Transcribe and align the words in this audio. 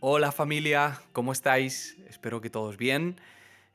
Hola 0.00 0.30
familia, 0.30 1.00
¿cómo 1.14 1.32
estáis? 1.32 1.96
Espero 2.06 2.42
que 2.42 2.50
todos 2.50 2.76
bien. 2.76 3.18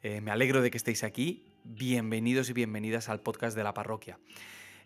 Eh, 0.04 0.22
me 0.22 0.30
alegro 0.30 0.62
de 0.62 0.70
que 0.70 0.78
estéis 0.78 1.04
aquí. 1.04 1.44
Bienvenidos 1.64 2.48
y 2.52 2.54
bienvenidas 2.54 3.10
al 3.10 3.22
podcast 3.22 3.58
de 3.58 3.64
la 3.64 3.74
parroquia. 3.74 4.20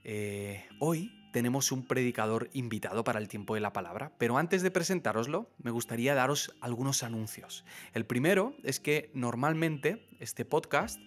Eh, 0.06 0.66
hoy 0.80 1.30
tenemos 1.34 1.74
un 1.74 1.86
predicador 1.86 2.50
invitado 2.54 3.04
para 3.04 3.20
el 3.20 3.28
tiempo 3.28 3.54
de 3.54 3.60
la 3.60 3.74
palabra, 3.74 4.14
pero 4.18 4.38
antes 4.38 4.62
de 4.62 4.72
presentároslo, 4.72 5.50
me 5.62 5.72
gustaría 5.72 6.16
daros 6.16 6.56
algunos 6.62 7.04
anuncios. 7.04 7.66
El 7.94 8.06
primero 8.06 8.56
es 8.64 8.80
que 8.80 9.12
normalmente 9.14 10.08
este 10.22 10.46
podcast 10.46 11.02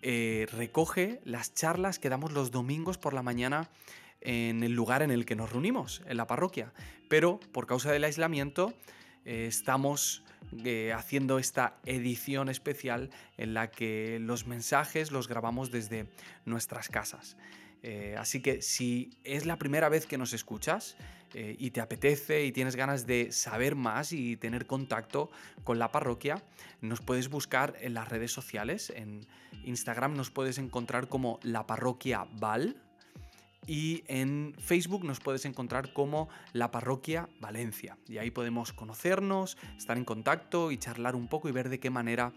eh, 0.00 0.46
recoge 0.52 1.20
las 1.24 1.52
charlas 1.52 1.98
que 1.98 2.08
damos 2.08 2.32
los 2.32 2.50
domingos 2.50 2.96
por 2.96 3.12
la 3.12 3.22
mañana 3.22 3.68
en 4.22 4.62
el 4.62 4.72
lugar 4.72 5.02
en 5.02 5.10
el 5.10 5.26
que 5.26 5.36
nos 5.36 5.52
reunimos, 5.52 6.02
en 6.06 6.16
la 6.16 6.26
parroquia, 6.26 6.72
pero 7.10 7.40
por 7.52 7.66
causa 7.66 7.92
del 7.92 8.04
aislamiento 8.04 8.72
eh, 9.26 9.46
estamos 9.48 10.22
eh, 10.64 10.92
haciendo 10.92 11.40
esta 11.40 11.78
edición 11.84 12.48
especial 12.48 13.10
en 13.36 13.54
la 13.54 13.72
que 13.72 14.18
los 14.20 14.46
mensajes 14.46 15.10
los 15.10 15.26
grabamos 15.26 15.72
desde 15.72 16.06
nuestras 16.44 16.88
casas. 16.88 17.36
Eh, 17.82 18.14
así 18.18 18.40
que 18.40 18.62
si 18.62 19.10
es 19.24 19.44
la 19.44 19.58
primera 19.58 19.88
vez 19.88 20.06
que 20.06 20.16
nos 20.16 20.32
escuchas 20.32 20.96
y 21.34 21.70
te 21.72 21.82
apetece 21.82 22.46
y 22.46 22.52
tienes 22.52 22.76
ganas 22.76 23.06
de 23.06 23.30
saber 23.30 23.74
más 23.74 24.12
y 24.12 24.38
tener 24.38 24.66
contacto 24.66 25.28
con 25.64 25.78
la 25.78 25.92
parroquia, 25.92 26.42
nos 26.80 27.02
puedes 27.02 27.28
buscar 27.28 27.74
en 27.82 27.92
las 27.92 28.08
redes 28.08 28.32
sociales. 28.32 28.90
En 28.96 29.26
Instagram 29.64 30.14
nos 30.16 30.30
puedes 30.30 30.56
encontrar 30.56 31.08
como 31.08 31.38
la 31.42 31.66
parroquia 31.66 32.26
Val, 32.38 32.80
y 33.66 34.04
en 34.06 34.54
Facebook 34.58 35.04
nos 35.04 35.20
puedes 35.20 35.44
encontrar 35.44 35.92
como 35.92 36.28
La 36.52 36.70
Parroquia 36.70 37.28
Valencia. 37.40 37.98
Y 38.08 38.18
ahí 38.18 38.30
podemos 38.30 38.72
conocernos, 38.72 39.56
estar 39.76 39.96
en 39.96 40.04
contacto 40.04 40.70
y 40.70 40.78
charlar 40.78 41.16
un 41.16 41.28
poco 41.28 41.48
y 41.48 41.52
ver 41.52 41.68
de 41.68 41.80
qué 41.80 41.90
manera 41.90 42.32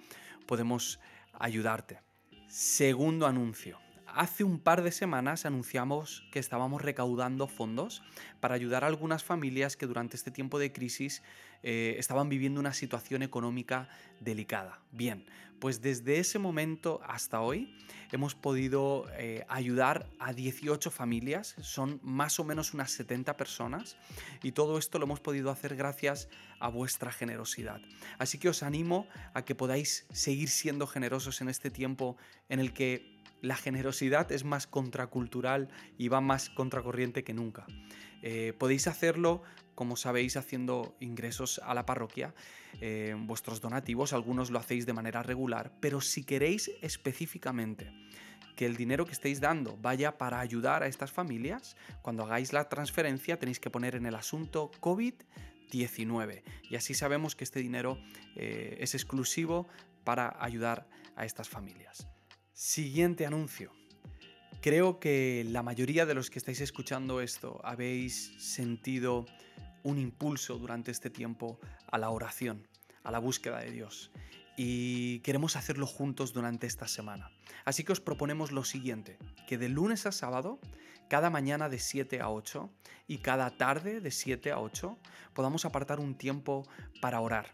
podemos 0.46 1.00
ayudarte. 1.34 2.00
Segundo 2.48 3.28
anuncio. 3.28 3.78
Hace 4.16 4.44
un 4.44 4.60
par 4.60 4.82
de 4.82 4.92
semanas 4.92 5.46
anunciamos 5.46 6.24
que 6.32 6.40
estábamos 6.40 6.82
recaudando 6.82 7.48
fondos 7.48 8.02
para 8.40 8.56
ayudar 8.56 8.84
a 8.84 8.88
algunas 8.88 9.24
familias 9.24 9.78
que 9.78 9.88
durante 9.88 10.16
este 10.16 10.32
tiempo 10.32 10.60
de 10.60 10.72
crisis 10.72 11.22
eh, 11.64 11.96
estaban 11.98 12.30
viviendo 12.30 12.60
una 12.60 12.74
situación 12.74 13.22
económica 13.22 13.90
delicada. 14.20 14.80
Bien, 14.92 15.26
pues 15.60 15.82
desde 15.82 16.20
ese 16.20 16.40
momento 16.40 17.02
hasta 17.06 17.42
hoy 17.42 17.76
hemos 18.12 18.34
podido 18.34 19.06
eh, 19.18 19.46
ayudar 19.50 20.10
a 20.20 20.34
18 20.34 20.90
familias, 20.90 21.56
son 21.62 22.00
más 22.02 22.40
o 22.40 22.44
menos 22.44 22.74
unas 22.74 22.92
70 22.92 23.38
personas 23.38 23.98
y 24.42 24.54
todo 24.54 24.78
esto 24.78 24.98
lo 24.98 25.06
hemos 25.06 25.20
podido 25.20 25.52
hacer 25.52 25.76
gracias 25.76 26.30
a 26.60 26.70
vuestra 26.70 27.12
generosidad. 27.12 27.82
Así 28.18 28.38
que 28.38 28.50
os 28.50 28.64
animo 28.64 29.08
a 29.34 29.44
que 29.44 29.56
podáis 29.56 30.06
seguir 30.12 30.50
siendo 30.50 30.88
generosos 30.88 31.42
en 31.42 31.50
este 31.50 31.70
tiempo 31.70 32.18
en 32.48 32.60
el 32.60 32.74
que 32.74 33.19
la 33.42 33.56
generosidad 33.56 34.32
es 34.32 34.44
más 34.44 34.68
contracultural 34.68 35.70
y 35.98 36.08
va 36.08 36.22
más 36.22 36.50
contracorriente 36.50 37.24
que 37.24 37.34
nunca. 37.34 37.66
Eh, 38.22 38.54
podéis 38.58 38.88
hacerlo, 38.88 39.44
como 39.76 39.96
sabéis, 39.96 40.36
haciendo 40.38 40.96
ingresos 41.00 41.60
a 41.64 41.74
la 41.74 41.86
parroquia, 41.86 42.34
eh, 42.82 43.16
vuestros 43.18 43.62
donativos, 43.62 44.14
algunos 44.14 44.52
lo 44.52 44.60
hacéis 44.60 44.86
de 44.86 44.94
manera 44.94 45.24
regular, 45.24 45.72
pero 45.80 46.02
si 46.02 46.24
queréis 46.24 46.72
específicamente 46.82 47.92
que 48.56 48.66
el 48.66 48.76
dinero 48.76 49.06
que 49.06 49.14
estéis 49.14 49.40
dando 49.40 49.78
vaya 49.78 50.18
para 50.18 50.42
ayudar 50.42 50.84
a 50.84 50.88
estas 50.88 51.14
familias, 51.14 51.78
cuando 52.02 52.24
hagáis 52.24 52.52
la 52.52 52.68
transferencia 52.68 53.40
tenéis 53.40 53.60
que 53.60 53.70
poner 53.70 53.96
en 53.96 54.06
el 54.06 54.16
asunto 54.16 54.70
COVID-19 54.82 56.44
y 56.70 56.76
así 56.76 56.94
sabemos 56.94 57.38
que 57.38 57.46
este 57.46 57.62
dinero 57.62 57.98
eh, 58.36 58.78
es 58.82 58.96
exclusivo 58.96 59.70
para 60.04 60.36
ayudar 60.44 60.90
a 61.16 61.24
estas 61.24 61.48
familias. 61.48 62.08
Siguiente 62.62 63.26
anuncio. 63.26 63.72
Creo 64.62 65.00
que 65.00 65.46
la 65.48 65.64
mayoría 65.64 66.06
de 66.06 66.14
los 66.14 66.30
que 66.30 66.40
estáis 66.40 66.60
escuchando 66.60 67.22
esto 67.22 67.62
habéis 67.64 68.34
sentido 68.38 69.26
un 69.82 69.98
impulso 69.98 70.58
durante 70.58 70.92
este 70.92 71.10
tiempo 71.10 71.58
a 71.90 71.98
la 71.98 72.10
oración, 72.10 72.68
a 73.06 73.12
la 73.12 73.20
búsqueda 73.20 73.60
de 73.60 73.72
Dios. 73.72 74.12
Y 74.58 75.20
queremos 75.20 75.56
hacerlo 75.56 75.88
juntos 75.88 76.34
durante 76.34 76.68
esta 76.68 76.90
semana. 76.90 77.32
Así 77.64 77.86
que 77.86 77.94
os 77.94 78.02
proponemos 78.02 78.52
lo 78.52 78.66
siguiente, 78.66 79.18
que 79.48 79.58
de 79.58 79.70
lunes 79.70 80.06
a 80.06 80.12
sábado, 80.12 80.60
cada 81.08 81.30
mañana 81.30 81.70
de 81.70 81.80
7 81.80 82.20
a 82.20 82.30
8 82.30 82.70
y 83.08 83.20
cada 83.20 83.56
tarde 83.56 84.02
de 84.02 84.12
7 84.12 84.52
a 84.52 84.60
8, 84.60 84.98
podamos 85.34 85.64
apartar 85.64 86.02
un 86.02 86.14
tiempo 86.14 86.68
para 87.00 87.22
orar 87.22 87.54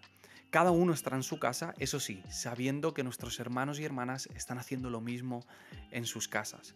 cada 0.55 0.71
uno 0.71 0.93
estará 0.93 1.17
en 1.17 1.23
su 1.23 1.37
casa, 1.37 1.73
eso 1.79 1.99
sí, 1.99 2.23
sabiendo 2.29 2.93
que 2.93 3.03
nuestros 3.03 3.41
hermanos 3.41 3.77
y 3.77 3.83
hermanas 3.83 4.29
están 4.35 4.57
haciendo 4.57 4.89
lo 4.89 5.01
mismo 5.01 5.45
en 5.91 6.05
sus 6.05 6.29
casas. 6.29 6.75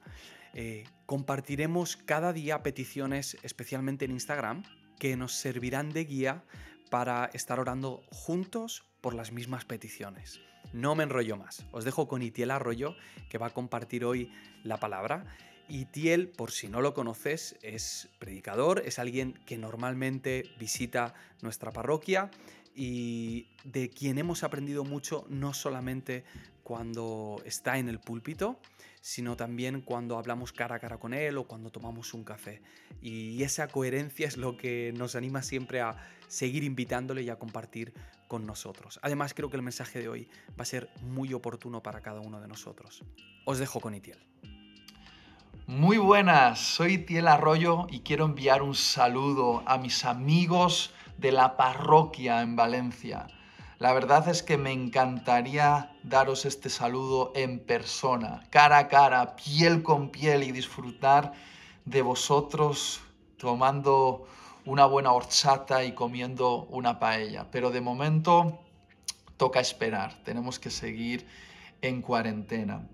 Eh, 0.53 0.84
compartiremos 1.06 1.95
cada 1.95 2.34
día 2.34 2.62
peticiones, 2.62 3.38
especialmente 3.41 4.03
en 4.03 4.12
Instagram, 4.12 4.63
que 5.00 5.16
nos 5.16 5.31
servirán 5.31 5.94
de 5.94 6.03
guía 6.03 6.44
para 6.90 7.29
estar 7.31 7.57
orando 7.57 8.03
juntos 8.12 8.84
por 9.00 9.13
las 9.13 9.31
mismas 9.31 9.63
peticiones. 9.63 10.41
No 10.73 10.94
me 10.94 11.06
enrollo 11.06 11.38
más, 11.38 11.66
os 11.72 11.85
dejo 11.85 12.09
con 12.09 12.22
Itiel 12.22 12.51
Arroyo, 12.51 12.97
que 13.29 13.38
va 13.38 13.47
a 13.47 13.53
compartir 13.53 14.03
hoy 14.03 14.29
la 14.61 14.75
palabra. 14.75 15.23
Itiel, 15.69 16.29
por 16.29 16.51
si 16.51 16.67
no 16.67 16.81
lo 16.81 16.94
conoces, 16.94 17.56
es 17.61 18.09
predicador, 18.19 18.81
es 18.85 19.00
alguien 19.00 19.35
que 19.46 19.57
normalmente 19.57 20.44
visita 20.59 21.13
nuestra 21.41 21.72
parroquia 21.72 22.29
y 22.75 23.47
de 23.63 23.90
quien 23.90 24.18
hemos 24.18 24.44
aprendido 24.44 24.84
mucho 24.84 25.25
no 25.30 25.53
solamente 25.53 26.24
cuando 26.63 27.41
está 27.46 27.78
en 27.78 27.90
el 27.90 28.00
púlpito, 28.00 28.59
sino 29.02 29.35
también 29.35 29.81
cuando 29.81 30.18
hablamos 30.18 30.52
cara 30.52 30.75
a 30.75 30.79
cara 30.79 30.97
con 30.97 31.13
él 31.13 31.38
o 31.38 31.46
cuando 31.46 31.72
tomamos 31.72 32.13
un 32.13 32.24
café. 32.24 32.62
Y 33.02 33.41
esa 33.44 33.68
coherencia 33.68 34.28
es 34.28 34.38
lo 34.38 34.58
que 34.58 34.94
nos 34.96 35.16
anima 35.16 35.41
siempre 35.41 35.81
a 35.81 35.97
seguir 36.28 36.63
invitándole 36.63 37.24
y 37.24 37.29
a 37.29 37.40
compartir 37.40 37.94
con 38.28 38.46
nosotros. 38.46 39.00
Además, 39.02 39.34
creo 39.34 39.50
que 39.50 39.58
el 39.58 39.63
mensaje 39.63 40.00
de 40.00 40.09
hoy 40.09 40.29
va 40.50 40.62
a 40.62 40.66
ser 40.66 40.90
muy 41.02 41.34
oportuno 41.34 41.81
para 41.81 42.02
cada 42.02 42.19
uno 42.22 42.40
de 42.40 42.47
nosotros. 42.47 43.03
Os 43.46 43.58
dejo 43.58 43.79
con 43.79 43.96
Itiel. 43.96 44.19
Muy 45.66 45.97
buenas, 45.97 46.59
soy 46.59 46.94
Itiel 46.94 47.28
Arroyo 47.28 47.88
y 47.90 48.00
quiero 48.00 48.25
enviar 48.25 48.62
un 48.62 48.75
saludo 48.75 49.63
a 49.68 49.78
mis 49.78 50.03
amigos 50.03 50.94
de 51.19 51.31
la 51.31 51.57
parroquia 51.57 52.41
en 52.41 52.56
Valencia. 52.56 53.28
La 53.78 53.94
verdad 53.94 54.28
es 54.28 54.41
que 54.44 54.57
me 54.57 54.72
encantaría 54.72 55.91
daros 56.03 56.46
este 56.46 56.69
saludo 56.69 57.31
en 57.35 57.59
persona, 57.59 58.44
cara 58.50 58.78
a 58.78 58.88
cara, 58.88 59.35
piel 59.35 59.84
con 59.84 60.09
piel 60.09 60.44
y 60.44 60.52
disfrutar 60.52 61.34
de 61.85 62.02
vosotros 62.02 63.02
tomando 63.38 64.28
una 64.66 64.85
buena 64.85 65.12
horchata 65.12 65.84
y 65.84 65.94
comiendo 65.94 66.63
una 66.69 67.00
paella. 67.00 67.47
Pero 67.52 67.72
de 67.72 67.81
momento 67.81 68.59
toca 69.38 69.59
esperar, 69.59 70.13
tenemos 70.24 70.59
que 70.59 70.69
seguir 70.69 71.25
en 71.81 72.02
cuarentena. 72.02 72.88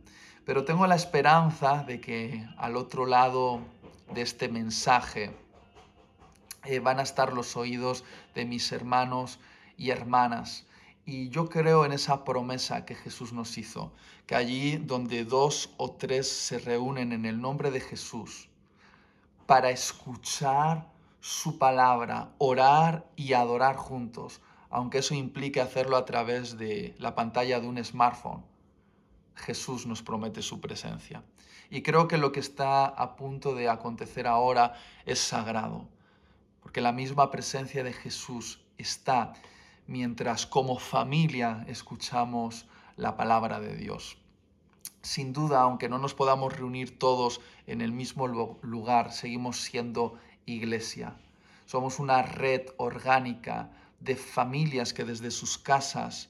Pero 0.45 0.65
tengo 0.65 0.85
la 0.85 0.95
esperanza 0.95 1.83
de 1.83 1.99
que 1.99 2.47
al 2.57 2.75
otro 2.75 3.05
lado 3.05 3.61
de 4.13 4.21
este 4.21 4.49
mensaje 4.49 5.31
eh, 6.65 6.79
van 6.79 6.99
a 6.99 7.03
estar 7.03 7.33
los 7.33 7.55
oídos 7.55 8.03
de 8.33 8.45
mis 8.45 8.71
hermanos 8.71 9.39
y 9.77 9.89
hermanas. 9.89 10.65
Y 11.05 11.29
yo 11.29 11.49
creo 11.49 11.85
en 11.85 11.91
esa 11.91 12.23
promesa 12.23 12.85
que 12.85 12.95
Jesús 12.95 13.31
nos 13.31 13.57
hizo, 13.57 13.91
que 14.25 14.35
allí 14.35 14.77
donde 14.77 15.23
dos 15.23 15.69
o 15.77 15.91
tres 15.91 16.27
se 16.27 16.57
reúnen 16.57 17.13
en 17.13 17.25
el 17.25 17.39
nombre 17.39 17.69
de 17.69 17.79
Jesús 17.79 18.49
para 19.45 19.69
escuchar 19.69 20.89
su 21.19 21.59
palabra, 21.59 22.31
orar 22.39 23.05
y 23.15 23.33
adorar 23.33 23.75
juntos, 23.75 24.41
aunque 24.71 24.97
eso 24.99 25.13
implique 25.13 25.61
hacerlo 25.61 25.95
a 25.95 26.05
través 26.05 26.57
de 26.57 26.95
la 26.97 27.13
pantalla 27.13 27.59
de 27.59 27.67
un 27.67 27.83
smartphone, 27.83 28.43
Jesús 29.35 29.85
nos 29.85 30.01
promete 30.01 30.41
su 30.41 30.59
presencia. 30.59 31.23
Y 31.69 31.83
creo 31.83 32.07
que 32.07 32.17
lo 32.17 32.31
que 32.31 32.39
está 32.39 32.85
a 32.85 33.15
punto 33.15 33.53
de 33.53 33.69
acontecer 33.69 34.27
ahora 34.27 34.73
es 35.05 35.19
sagrado 35.19 35.87
porque 36.75 36.81
la 36.81 36.91
misma 36.91 37.31
presencia 37.31 37.85
de 37.85 37.93
Jesús 37.93 38.59
está 38.77 39.31
mientras 39.87 40.45
como 40.45 40.77
familia 40.77 41.63
escuchamos 41.69 42.67
la 42.97 43.15
palabra 43.15 43.61
de 43.61 43.77
Dios. 43.77 44.17
Sin 45.01 45.31
duda, 45.31 45.61
aunque 45.61 45.87
no 45.87 45.99
nos 45.99 46.13
podamos 46.13 46.51
reunir 46.51 46.99
todos 46.99 47.39
en 47.65 47.79
el 47.79 47.93
mismo 47.93 48.27
lugar, 48.27 49.13
seguimos 49.13 49.61
siendo 49.61 50.19
iglesia. 50.45 51.15
Somos 51.65 51.97
una 51.97 52.23
red 52.23 52.63
orgánica 52.75 53.71
de 54.01 54.17
familias 54.17 54.93
que 54.93 55.05
desde 55.05 55.31
sus 55.31 55.57
casas 55.57 56.27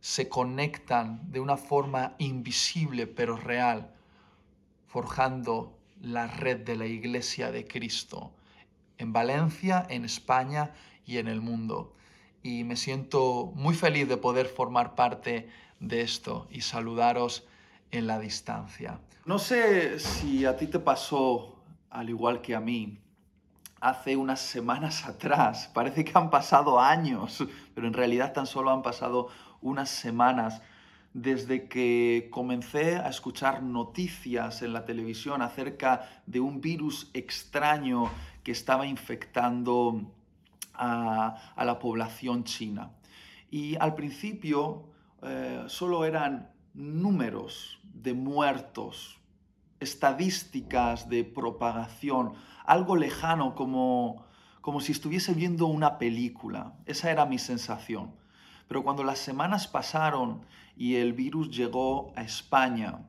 se 0.00 0.26
conectan 0.26 1.20
de 1.30 1.40
una 1.40 1.58
forma 1.58 2.14
invisible 2.16 3.06
pero 3.06 3.36
real, 3.36 3.92
forjando 4.86 5.76
la 6.00 6.28
red 6.28 6.60
de 6.60 6.76
la 6.76 6.86
iglesia 6.86 7.52
de 7.52 7.66
Cristo 7.66 8.32
en 8.98 9.12
Valencia, 9.12 9.86
en 9.88 10.04
España 10.04 10.72
y 11.04 11.18
en 11.18 11.28
el 11.28 11.40
mundo. 11.40 11.94
y 12.44 12.64
me 12.64 12.74
siento 12.74 13.52
muy 13.54 13.72
feliz 13.72 14.08
de 14.08 14.16
poder 14.16 14.46
formar 14.46 14.96
parte 14.96 15.48
de 15.78 16.00
esto 16.00 16.48
y 16.50 16.62
saludaros 16.62 17.46
en 17.92 18.08
la 18.08 18.18
distancia. 18.18 18.98
No 19.26 19.38
sé 19.38 20.00
si 20.00 20.44
a 20.44 20.56
ti 20.56 20.66
te 20.66 20.80
pasó 20.80 21.62
al 21.92 22.08
igual 22.08 22.40
que 22.40 22.54
a 22.54 22.60
mí, 22.60 22.98
hace 23.80 24.16
unas 24.16 24.40
semanas 24.40 25.04
atrás. 25.04 25.70
Parece 25.72 26.04
que 26.04 26.12
han 26.14 26.30
pasado 26.30 26.80
años, 26.80 27.44
pero 27.74 27.86
en 27.86 27.92
realidad 27.92 28.32
tan 28.32 28.46
solo 28.46 28.70
han 28.70 28.82
pasado 28.82 29.28
unas 29.60 29.90
semanas 29.90 30.62
desde 31.12 31.68
que 31.68 32.28
comencé 32.30 32.96
a 32.96 33.08
escuchar 33.08 33.62
noticias 33.62 34.62
en 34.62 34.72
la 34.72 34.86
televisión 34.86 35.42
acerca 35.42 36.22
de 36.26 36.40
un 36.40 36.62
virus 36.62 37.10
extraño 37.12 38.10
que 38.42 38.52
estaba 38.52 38.86
infectando 38.86 40.12
a, 40.74 41.54
la 41.56 41.78
población 41.78 42.44
china. 42.44 42.90
Y 43.50 43.76
al 43.76 43.94
principio 43.94 44.84
eh, 45.22 45.64
solo 45.68 46.04
eran 46.04 46.50
números 46.74 47.80
de 47.82 48.14
muertos, 48.14 49.18
estadísticas 49.80 51.08
de 51.08 51.24
propagación, 51.24 52.34
algo 52.64 52.96
lejano 52.96 53.54
como, 53.54 54.24
como 54.60 54.80
si 54.80 54.92
estuviese 54.92 55.34
viendo 55.34 55.66
una 55.66 55.98
película. 55.98 56.74
Esa 56.86 57.10
era 57.10 57.26
mi 57.26 57.38
sensación. 57.38 58.14
Pero 58.68 58.82
cuando 58.82 59.04
las 59.04 59.18
semanas 59.18 59.68
pasaron 59.68 60.46
y 60.76 60.94
el 60.96 61.12
virus 61.12 61.54
llegó 61.54 62.12
a 62.16 62.22
España 62.22 63.00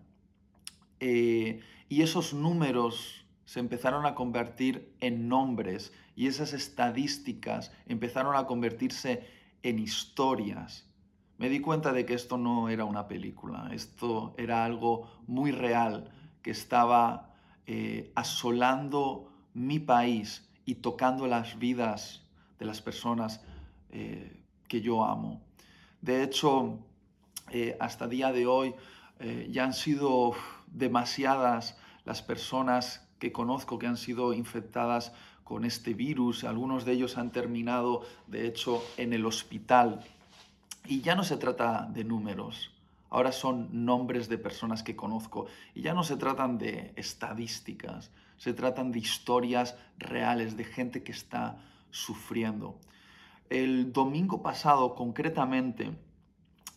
eh, 0.99 1.61
y 1.89 2.01
esos 2.01 2.33
números 2.33 3.22
se 3.53 3.59
empezaron 3.59 4.07
a 4.07 4.15
convertir 4.15 4.95
en 4.99 5.29
nombres 5.29 5.93
y 6.15 6.25
esas 6.25 6.53
estadísticas 6.53 7.71
empezaron 7.85 8.35
a 8.35 8.47
convertirse 8.47 9.27
en 9.61 9.77
historias, 9.77 10.89
me 11.37 11.49
di 11.49 11.59
cuenta 11.59 11.93
de 11.93 12.03
que 12.03 12.15
esto 12.15 12.39
no 12.39 12.67
era 12.69 12.83
una 12.83 13.07
película, 13.07 13.69
esto 13.71 14.33
era 14.39 14.65
algo 14.65 15.07
muy 15.27 15.51
real 15.51 16.09
que 16.41 16.49
estaba 16.49 17.35
eh, 17.67 18.11
asolando 18.15 19.31
mi 19.53 19.77
país 19.77 20.49
y 20.65 20.73
tocando 20.73 21.27
las 21.27 21.59
vidas 21.59 22.25
de 22.57 22.65
las 22.65 22.81
personas 22.81 23.45
eh, 23.91 24.35
que 24.67 24.81
yo 24.81 25.05
amo. 25.05 25.43
De 26.01 26.23
hecho, 26.23 26.79
eh, 27.51 27.77
hasta 27.79 28.07
día 28.07 28.31
de 28.31 28.47
hoy 28.47 28.73
ya 29.51 29.63
han 29.63 29.73
sido 29.73 30.33
demasiadas 30.67 31.77
las 32.03 32.21
personas 32.21 33.02
que 33.23 33.31
conozco 33.31 33.79
que 33.79 33.87
han 33.87 33.95
sido 33.95 34.33
infectadas 34.33 35.13
con 35.45 35.63
este 35.63 35.93
virus. 35.93 36.43
Algunos 36.43 36.83
de 36.83 36.91
ellos 36.91 37.17
han 37.17 37.31
terminado, 37.31 38.01
de 38.27 38.45
hecho, 38.45 38.83
en 38.97 39.13
el 39.13 39.25
hospital. 39.25 40.01
Y 40.85 40.99
ya 40.99 41.15
no 41.15 41.23
se 41.23 41.37
trata 41.37 41.87
de 41.89 42.03
números, 42.03 42.73
ahora 43.09 43.31
son 43.31 43.85
nombres 43.85 44.27
de 44.27 44.37
personas 44.37 44.83
que 44.83 44.97
conozco 44.97 45.45
y 45.73 45.83
ya 45.83 45.93
no 45.93 46.03
se 46.03 46.17
tratan 46.17 46.57
de 46.57 46.91
estadísticas, 46.97 48.11
se 48.35 48.53
tratan 48.53 48.91
de 48.91 48.99
historias 48.99 49.77
reales, 49.97 50.57
de 50.57 50.65
gente 50.65 51.01
que 51.01 51.13
está 51.13 51.63
sufriendo. 51.91 52.77
El 53.49 53.93
domingo 53.93 54.41
pasado, 54.41 54.95
concretamente, 54.95 55.97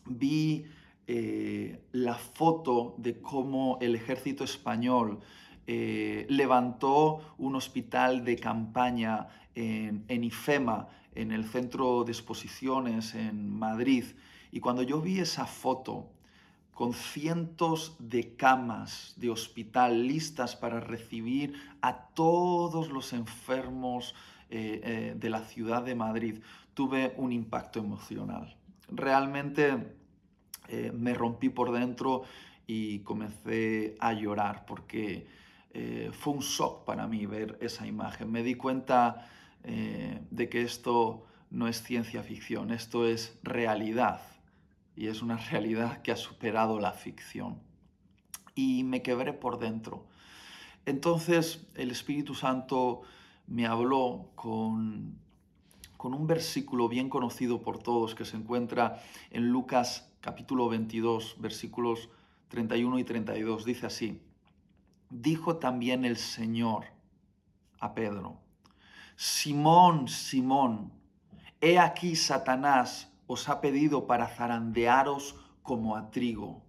vi 0.04 0.66
eh, 1.08 1.82
la 1.90 2.14
foto 2.14 2.94
de 2.98 3.20
cómo 3.20 3.78
el 3.80 3.96
ejército 3.96 4.44
español 4.44 5.18
eh, 5.68 6.26
levantó 6.28 7.34
un 7.38 7.56
hospital 7.56 8.24
de 8.24 8.36
campaña 8.36 9.26
en, 9.54 10.04
en, 10.06 10.22
IFEMA, 10.22 10.88
en 11.14 11.32
el 11.32 11.44
centro 11.44 12.04
de 12.04 12.12
exposiciones 12.12 13.16
en 13.16 13.50
Madrid. 13.50 14.04
Y 14.52 14.60
cuando 14.60 14.82
yo 14.82 15.00
vi 15.00 15.18
esa 15.18 15.44
foto, 15.44 16.08
con 16.72 16.92
cientos 16.92 17.96
de 17.98 18.36
camas 18.36 19.14
de 19.16 19.30
hospital 19.30 20.06
listas 20.06 20.54
para 20.54 20.78
recibir 20.78 21.54
a 21.80 22.10
todos 22.14 22.90
los 22.90 23.12
enfermos 23.12 24.14
eh, 24.50 24.80
eh, 24.84 25.14
de 25.16 25.30
la 25.30 25.40
ciudad 25.40 25.82
de 25.82 25.96
Madrid, 25.96 26.42
tuve 26.74 27.12
un 27.16 27.32
impacto 27.32 27.80
emocional. 27.80 28.56
Realmente 28.88 29.96
me 30.92 31.14
rompí 31.14 31.48
por 31.48 31.70
dentro 31.70 32.24
y 32.66 32.98
comencé 33.00 33.94
a 34.00 34.12
llorar 34.12 34.66
porque 34.66 35.26
fue 36.12 36.32
un 36.34 36.40
shock 36.40 36.84
para 36.84 37.06
mí 37.06 37.26
ver 37.26 37.58
esa 37.60 37.86
imagen. 37.86 38.30
Me 38.30 38.42
di 38.42 38.54
cuenta 38.54 39.28
de 39.62 40.48
que 40.48 40.62
esto 40.62 41.26
no 41.50 41.68
es 41.68 41.82
ciencia 41.82 42.22
ficción, 42.22 42.70
esto 42.70 43.06
es 43.06 43.38
realidad 43.42 44.20
y 44.96 45.08
es 45.08 45.22
una 45.22 45.36
realidad 45.50 46.02
que 46.02 46.10
ha 46.10 46.16
superado 46.16 46.80
la 46.80 46.92
ficción. 46.92 47.60
Y 48.54 48.84
me 48.84 49.02
quebré 49.02 49.34
por 49.34 49.58
dentro. 49.58 50.06
Entonces 50.86 51.66
el 51.74 51.90
Espíritu 51.90 52.34
Santo 52.34 53.02
me 53.46 53.66
habló 53.66 54.30
con, 54.34 55.18
con 55.96 56.14
un 56.14 56.26
versículo 56.26 56.88
bien 56.88 57.10
conocido 57.10 57.60
por 57.60 57.78
todos 57.78 58.14
que 58.14 58.24
se 58.24 58.36
encuentra 58.36 59.02
en 59.30 59.48
Lucas 59.50 60.10
capítulo 60.20 60.68
22, 60.68 61.36
versículos 61.38 62.08
31 62.48 62.98
y 62.98 63.04
32. 63.04 63.64
Dice 63.64 63.86
así, 63.86 64.20
dijo 65.10 65.56
también 65.56 66.04
el 66.04 66.16
Señor 66.16 66.86
a 67.80 67.94
Pedro, 67.94 68.40
Simón, 69.16 70.08
Simón, 70.08 70.92
he 71.60 71.78
aquí 71.78 72.16
Satanás 72.16 73.12
os 73.26 73.48
ha 73.48 73.60
pedido 73.60 74.06
para 74.06 74.28
zarandearos 74.28 75.36
como 75.62 75.96
a 75.96 76.10
trigo, 76.10 76.62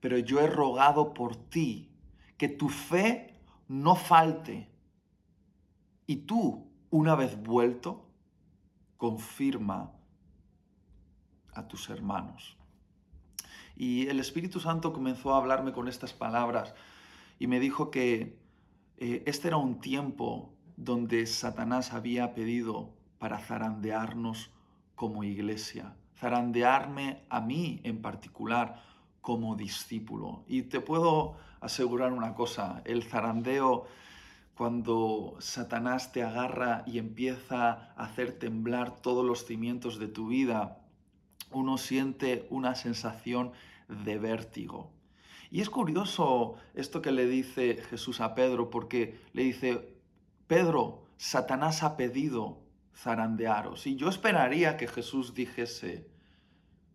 pero 0.00 0.18
yo 0.18 0.40
he 0.40 0.46
rogado 0.46 1.14
por 1.14 1.36
ti 1.36 1.90
que 2.36 2.48
tu 2.48 2.68
fe 2.68 3.34
no 3.68 3.96
falte. 3.96 4.70
Y 6.06 6.16
tú, 6.16 6.70
una 6.90 7.14
vez 7.16 7.42
vuelto, 7.42 8.06
confirma 8.96 9.92
a 11.52 11.66
tus 11.66 11.90
hermanos. 11.90 12.56
Y 13.74 14.06
el 14.08 14.20
Espíritu 14.20 14.60
Santo 14.60 14.92
comenzó 14.92 15.34
a 15.34 15.38
hablarme 15.38 15.72
con 15.72 15.88
estas 15.88 16.12
palabras 16.12 16.74
y 17.38 17.46
me 17.46 17.60
dijo 17.60 17.90
que 17.90 18.38
eh, 18.98 19.22
este 19.26 19.48
era 19.48 19.56
un 19.56 19.80
tiempo 19.80 20.52
donde 20.76 21.26
Satanás 21.26 21.92
había 21.92 22.34
pedido 22.34 22.90
para 23.18 23.38
zarandearnos 23.38 24.50
como 24.94 25.24
iglesia, 25.24 25.94
zarandearme 26.18 27.22
a 27.28 27.40
mí 27.40 27.80
en 27.84 28.00
particular 28.00 28.82
como 29.20 29.56
discípulo. 29.56 30.44
Y 30.46 30.62
te 30.62 30.80
puedo 30.80 31.36
asegurar 31.60 32.12
una 32.12 32.34
cosa, 32.34 32.82
el 32.84 33.02
zarandeo 33.02 33.86
cuando 34.54 35.36
Satanás 35.38 36.12
te 36.12 36.22
agarra 36.22 36.82
y 36.86 36.98
empieza 36.98 37.92
a 37.94 38.04
hacer 38.04 38.38
temblar 38.38 38.96
todos 39.02 39.24
los 39.24 39.44
cimientos 39.44 39.98
de 39.98 40.08
tu 40.08 40.28
vida, 40.28 40.78
uno 41.50 41.76
siente 41.76 42.46
una 42.48 42.74
sensación 42.74 43.52
de 43.88 44.16
vértigo. 44.18 44.95
Y 45.50 45.60
es 45.60 45.70
curioso 45.70 46.56
esto 46.74 47.02
que 47.02 47.12
le 47.12 47.26
dice 47.26 47.82
Jesús 47.88 48.20
a 48.20 48.34
Pedro, 48.34 48.70
porque 48.70 49.20
le 49.32 49.44
dice, 49.44 49.96
Pedro, 50.46 51.04
Satanás 51.16 51.82
ha 51.82 51.96
pedido 51.96 52.62
zarandearos. 52.94 53.86
Y 53.86 53.96
yo 53.96 54.08
esperaría 54.08 54.76
que 54.76 54.88
Jesús 54.88 55.34
dijese, 55.34 56.08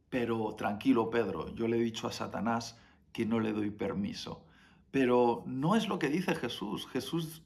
pero 0.09 0.55
tranquilo 0.55 1.09
Pedro, 1.09 1.53
yo 1.55 1.67
le 1.67 1.77
he 1.77 1.81
dicho 1.81 2.07
a 2.07 2.11
Satanás 2.11 2.77
que 3.13 3.25
no 3.25 3.39
le 3.39 3.53
doy 3.53 3.71
permiso. 3.71 4.45
Pero 4.91 5.43
no 5.45 5.75
es 5.75 5.87
lo 5.87 5.99
que 5.99 6.09
dice 6.09 6.35
Jesús. 6.35 6.87
Jesús 6.87 7.43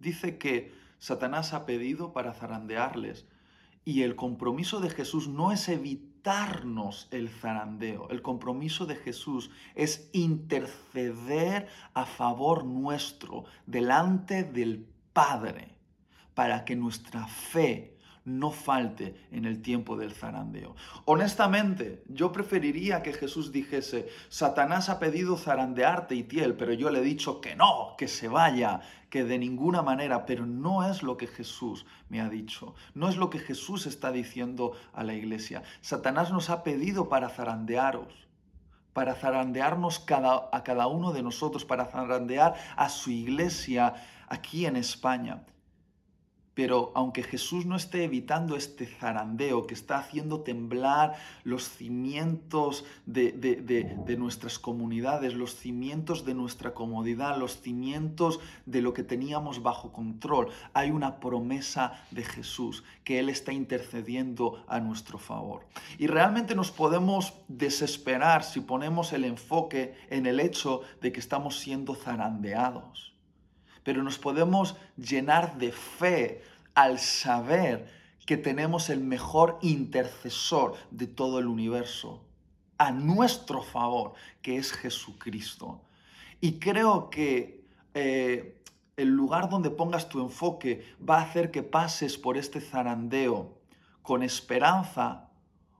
dice 0.00 0.38
que 0.38 0.72
Satanás 0.98 1.52
ha 1.54 1.64
pedido 1.64 2.12
para 2.12 2.34
zarandearles. 2.34 3.26
Y 3.84 4.02
el 4.02 4.16
compromiso 4.16 4.80
de 4.80 4.90
Jesús 4.90 5.28
no 5.28 5.52
es 5.52 5.68
el 7.10 7.28
zarandeo. 7.28 8.08
El 8.10 8.22
compromiso 8.22 8.86
de 8.86 8.96
Jesús 8.96 9.50
es 9.74 10.08
interceder 10.12 11.68
a 11.94 12.04
favor 12.04 12.64
nuestro 12.64 13.44
delante 13.66 14.44
del 14.44 14.86
Padre 15.12 15.76
para 16.34 16.64
que 16.64 16.76
nuestra 16.76 17.26
fe 17.26 17.97
no 18.24 18.50
falte 18.50 19.14
en 19.30 19.44
el 19.44 19.62
tiempo 19.62 19.96
del 19.96 20.12
zarandeo. 20.12 20.74
Honestamente, 21.04 22.02
yo 22.08 22.32
preferiría 22.32 23.02
que 23.02 23.12
Jesús 23.12 23.52
dijese, 23.52 24.08
Satanás 24.28 24.88
ha 24.88 24.98
pedido 24.98 25.36
zarandearte, 25.36 26.14
y 26.14 26.20
Itiel, 26.20 26.54
pero 26.54 26.72
yo 26.72 26.90
le 26.90 27.00
he 27.00 27.02
dicho 27.02 27.40
que 27.40 27.56
no, 27.56 27.94
que 27.96 28.08
se 28.08 28.28
vaya, 28.28 28.80
que 29.10 29.24
de 29.24 29.38
ninguna 29.38 29.82
manera, 29.82 30.26
pero 30.26 30.46
no 30.46 30.88
es 30.88 31.02
lo 31.02 31.16
que 31.16 31.26
Jesús 31.26 31.86
me 32.08 32.20
ha 32.20 32.28
dicho, 32.28 32.74
no 32.94 33.08
es 33.08 33.16
lo 33.16 33.30
que 33.30 33.38
Jesús 33.38 33.86
está 33.86 34.12
diciendo 34.12 34.72
a 34.92 35.04
la 35.04 35.14
iglesia. 35.14 35.62
Satanás 35.80 36.32
nos 36.32 36.50
ha 36.50 36.62
pedido 36.62 37.08
para 37.08 37.28
zarandearos 37.28 38.28
para 38.98 39.14
zarandearnos 39.14 40.00
cada, 40.00 40.48
a 40.50 40.64
cada 40.64 40.88
uno 40.88 41.12
de 41.12 41.22
nosotros, 41.22 41.64
para 41.64 41.84
zarandear 41.84 42.54
a 42.74 42.88
su 42.88 43.12
iglesia 43.12 43.94
aquí 44.26 44.66
en 44.66 44.74
España. 44.74 45.44
Pero 46.58 46.90
aunque 46.96 47.22
Jesús 47.22 47.66
no 47.66 47.76
esté 47.76 48.02
evitando 48.02 48.56
este 48.56 48.84
zarandeo 48.84 49.68
que 49.68 49.74
está 49.74 49.98
haciendo 49.98 50.40
temblar 50.40 51.14
los 51.44 51.68
cimientos 51.68 52.84
de, 53.06 54.16
nuestras 54.18 54.58
comunidades, 54.58 55.34
los 55.34 55.54
cimientos 55.54 56.24
de 56.24 56.34
nuestra 56.34 56.74
comodidad, 56.74 57.38
los 57.38 57.60
cimientos 57.60 58.40
de 58.66 58.82
lo 58.82 58.92
que 58.92 59.04
teníamos 59.04 59.62
bajo 59.62 59.92
control, 59.92 60.48
hay 60.72 60.90
una 60.90 61.20
promesa 61.20 61.92
de 62.10 62.24
Jesús 62.24 62.82
que 63.04 63.20
Él 63.20 63.28
está 63.28 63.52
intercediendo 63.52 64.64
a 64.66 64.80
nuestro 64.80 65.18
favor. 65.18 65.64
Y 65.96 66.08
realmente 66.08 66.56
nos 66.56 66.72
podemos 66.72 67.34
desesperar 67.46 68.42
si 68.42 68.62
ponemos 68.62 69.12
el 69.12 69.24
enfoque 69.24 69.94
en 70.10 70.26
el 70.26 70.40
hecho 70.40 70.80
de 71.00 71.12
que 71.12 71.20
estamos 71.20 71.60
siendo 71.60 71.94
zarandeados 71.94 73.16
pero 73.88 74.02
nos 74.02 74.18
podemos 74.18 74.76
llenar 74.98 75.56
de 75.56 75.72
fe 75.72 76.42
al 76.74 76.98
saber 76.98 77.88
que 78.26 78.36
tenemos 78.36 78.90
el 78.90 79.00
mejor 79.00 79.58
intercesor 79.62 80.74
de 80.90 81.06
todo 81.06 81.38
el 81.38 81.46
universo 81.46 82.22
a 82.76 82.90
nuestro 82.90 83.62
favor, 83.62 84.12
que 84.42 84.58
es 84.58 84.72
Jesucristo. 84.72 85.80
Y 86.38 86.58
creo 86.58 87.08
que 87.08 87.64
eh, 87.94 88.60
el 88.98 89.08
lugar 89.08 89.48
donde 89.48 89.70
pongas 89.70 90.10
tu 90.10 90.20
enfoque 90.20 90.84
va 91.00 91.20
a 91.20 91.22
hacer 91.22 91.50
que 91.50 91.62
pases 91.62 92.18
por 92.18 92.36
este 92.36 92.60
zarandeo 92.60 93.58
con 94.02 94.22
esperanza 94.22 95.30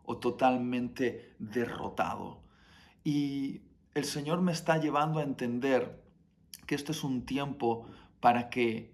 o 0.07 0.17
totalmente 0.17 1.35
derrotado. 1.39 2.41
Y 3.05 3.61
el 3.93 4.07
Señor 4.07 4.41
me 4.41 4.53
está 4.53 4.79
llevando 4.79 5.19
a 5.21 5.25
entender 5.25 6.08
que 6.69 6.75
esto 6.75 6.93
es 6.93 7.03
un 7.03 7.25
tiempo 7.25 7.87
para 8.21 8.51
que 8.51 8.93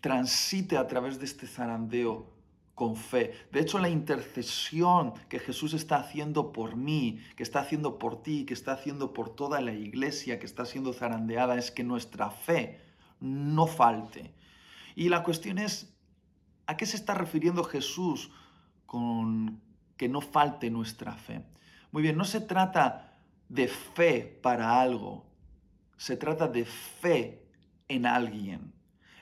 transite 0.00 0.76
a 0.76 0.86
través 0.86 1.18
de 1.18 1.24
este 1.24 1.48
zarandeo 1.48 2.32
con 2.76 2.94
fe. 2.94 3.32
De 3.50 3.58
hecho, 3.58 3.80
la 3.80 3.88
intercesión 3.88 5.12
que 5.28 5.40
Jesús 5.40 5.74
está 5.74 5.96
haciendo 5.96 6.52
por 6.52 6.76
mí, 6.76 7.18
que 7.34 7.42
está 7.42 7.58
haciendo 7.58 7.98
por 7.98 8.22
ti, 8.22 8.44
que 8.46 8.54
está 8.54 8.72
haciendo 8.72 9.12
por 9.12 9.34
toda 9.34 9.60
la 9.60 9.72
iglesia 9.72 10.38
que 10.38 10.46
está 10.46 10.64
siendo 10.64 10.92
zarandeada, 10.92 11.58
es 11.58 11.72
que 11.72 11.82
nuestra 11.82 12.30
fe 12.30 12.80
no 13.18 13.66
falte. 13.66 14.32
Y 14.94 15.08
la 15.08 15.24
cuestión 15.24 15.58
es, 15.58 15.92
¿a 16.66 16.76
qué 16.76 16.86
se 16.86 16.96
está 16.96 17.14
refiriendo 17.14 17.64
Jesús 17.64 18.30
con 18.86 19.60
que 19.96 20.08
no 20.08 20.20
falte 20.20 20.70
nuestra 20.70 21.14
fe? 21.14 21.42
Muy 21.90 22.02
bien, 22.02 22.16
no 22.16 22.24
se 22.24 22.40
trata 22.40 23.12
de 23.48 23.66
fe 23.66 24.38
para 24.40 24.80
algo, 24.80 25.26
se 25.96 26.16
trata 26.16 26.48
de 26.48 26.64
fe 26.64 27.42
en 27.88 28.06
alguien. 28.06 28.72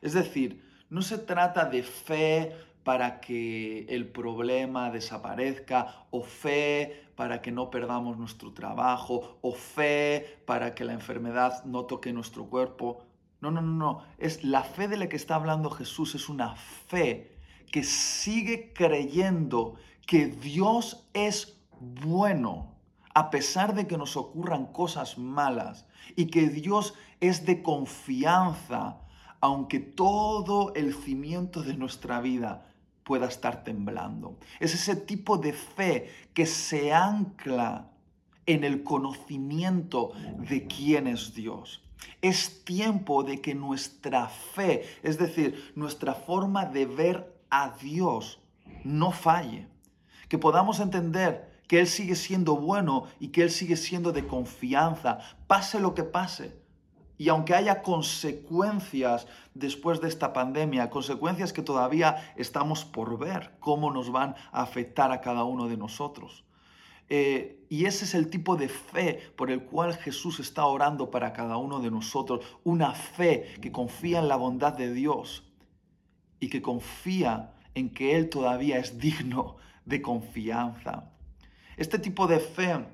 Es 0.02 0.12
decir, 0.12 0.62
no 0.90 1.02
se 1.02 1.19
trata 1.19 1.64
de 1.64 1.83
fe 1.83 2.52
para 2.85 3.21
que 3.21 3.87
el 3.88 4.07
problema 4.09 4.90
desaparezca 4.90 6.07
o 6.11 6.23
fe 6.23 7.09
para 7.16 7.40
que 7.40 7.52
no 7.52 7.71
perdamos 7.71 8.19
nuestro 8.19 8.52
trabajo 8.52 9.38
o 9.40 9.52
fe 9.52 10.40
para 10.47 10.75
que 10.75 10.85
la 10.85 10.93
enfermedad 10.93 11.64
no 11.64 11.87
toque 11.87 12.12
nuestro 12.12 12.47
cuerpo. 12.47 13.07
No, 13.40 13.50
no, 13.50 13.62
no, 13.62 13.73
no. 13.73 14.02
Es 14.19 14.45
la 14.45 14.62
fe 14.62 14.88
de 14.88 14.97
la 14.97 15.09
que 15.09 15.16
está 15.16 15.37
hablando 15.37 15.71
Jesús, 15.71 16.14
es 16.14 16.28
una 16.28 16.57
fe 16.57 17.38
que 17.73 17.83
sigue 17.83 18.73
creyendo 18.73 19.76
que 20.07 20.26
Dios 20.26 21.09
es 21.14 21.59
bueno 21.81 22.75
a 23.14 23.31
pesar 23.31 23.75
de 23.75 23.87
que 23.87 23.97
nos 23.97 24.16
ocurran 24.16 24.66
cosas 24.66 25.19
malas 25.19 25.87
y 26.16 26.26
que 26.26 26.49
Dios 26.49 26.94
es 27.20 27.46
de 27.46 27.62
confianza, 27.62 29.00
aunque 29.40 29.80
todo 29.80 30.73
el 30.75 30.94
cimiento 30.94 31.62
de 31.62 31.75
nuestra 31.75 32.20
vida 32.20 32.66
pueda 33.04 33.26
estar 33.26 33.62
temblando. 33.64 34.38
Es 34.61 34.75
ese 34.75 34.96
tipo 34.96 35.37
de 35.38 35.52
fe 35.52 36.11
que 36.32 36.46
se 36.46 36.92
ancla 36.92 37.90
en 38.46 38.64
el 38.64 38.82
conocimiento 38.82 40.12
de 40.38 40.66
quién 40.66 41.06
es 41.06 41.34
Dios. 41.34 41.82
Es 42.20 42.64
tiempo 42.64 43.23
de 43.23 43.40
que 43.40 43.54
nuestra 43.54 44.28
fe, 44.28 44.84
es 45.02 45.18
decir, 45.18 45.73
nuestra 45.75 46.14
forma 46.14 46.66
de 46.66 46.87
ver 46.87 47.34
a 47.50 47.70
Dios, 47.70 48.40
no 48.82 49.12
falle. 49.12 49.68
Que 50.28 50.38
podamos 50.38 50.80
entender 50.80 51.53
que 51.66 51.80
Él 51.80 51.87
sigue 51.87 52.16
siendo 52.16 52.56
bueno 52.56 53.04
y 53.21 53.28
que 53.28 53.42
Él 53.42 53.50
sigue 53.50 53.76
siendo 53.76 54.12
de 54.12 54.26
confianza, 54.26 55.18
pase 55.47 55.80
lo 55.80 55.94
que 55.94 56.04
pase. 56.04 56.62
Y 57.16 57.28
aunque 57.28 57.54
haya 57.54 57.83
consecuencias 57.83 59.26
después 59.54 60.00
de 60.00 60.09
esta 60.09 60.33
pandemia, 60.33 60.90
consecuencias 60.90 61.52
que 61.52 61.62
todavía 61.62 62.35
estamos 62.37 62.85
por 62.85 63.18
ver 63.18 63.52
cómo 63.61 63.92
nos 63.92 64.11
van 64.11 64.35
a 64.52 64.62
afectar 64.62 65.12
a 65.12 65.21
cada 65.21 65.44
uno 65.44 65.68
de 65.68 65.76
nosotros. 65.76 66.44
Eh, 67.09 67.64
y 67.68 67.85
ese 67.85 68.04
es 68.04 68.14
el 68.14 68.30
tipo 68.30 68.56
de 68.56 68.68
fe 68.68 69.21
por 69.37 69.50
el 69.50 69.64
cual 69.64 69.94
Jesús 69.94 70.40
está 70.40 70.66
orando 70.66 71.11
para 71.11 71.33
cada 71.33 71.56
uno 71.56 71.80
de 71.80 71.90
nosotros. 71.90 72.44
Una 72.64 72.92
fe 72.92 73.54
que 73.61 73.71
confía 73.71 74.18
en 74.18 74.28
la 74.28 74.37
bondad 74.37 74.73
de 74.73 74.92
Dios 74.92 75.44
y 76.40 76.49
que 76.49 76.62
confía 76.62 77.54
en 77.75 77.90
que 77.90 78.16
Él 78.16 78.28
todavía 78.28 78.78
es 78.78 78.99
digno 78.99 79.56
de 79.85 80.02
confianza. 80.02 81.13
Este 81.76 81.99
tipo 81.99 82.26
de 82.26 82.38
fe 82.38 82.85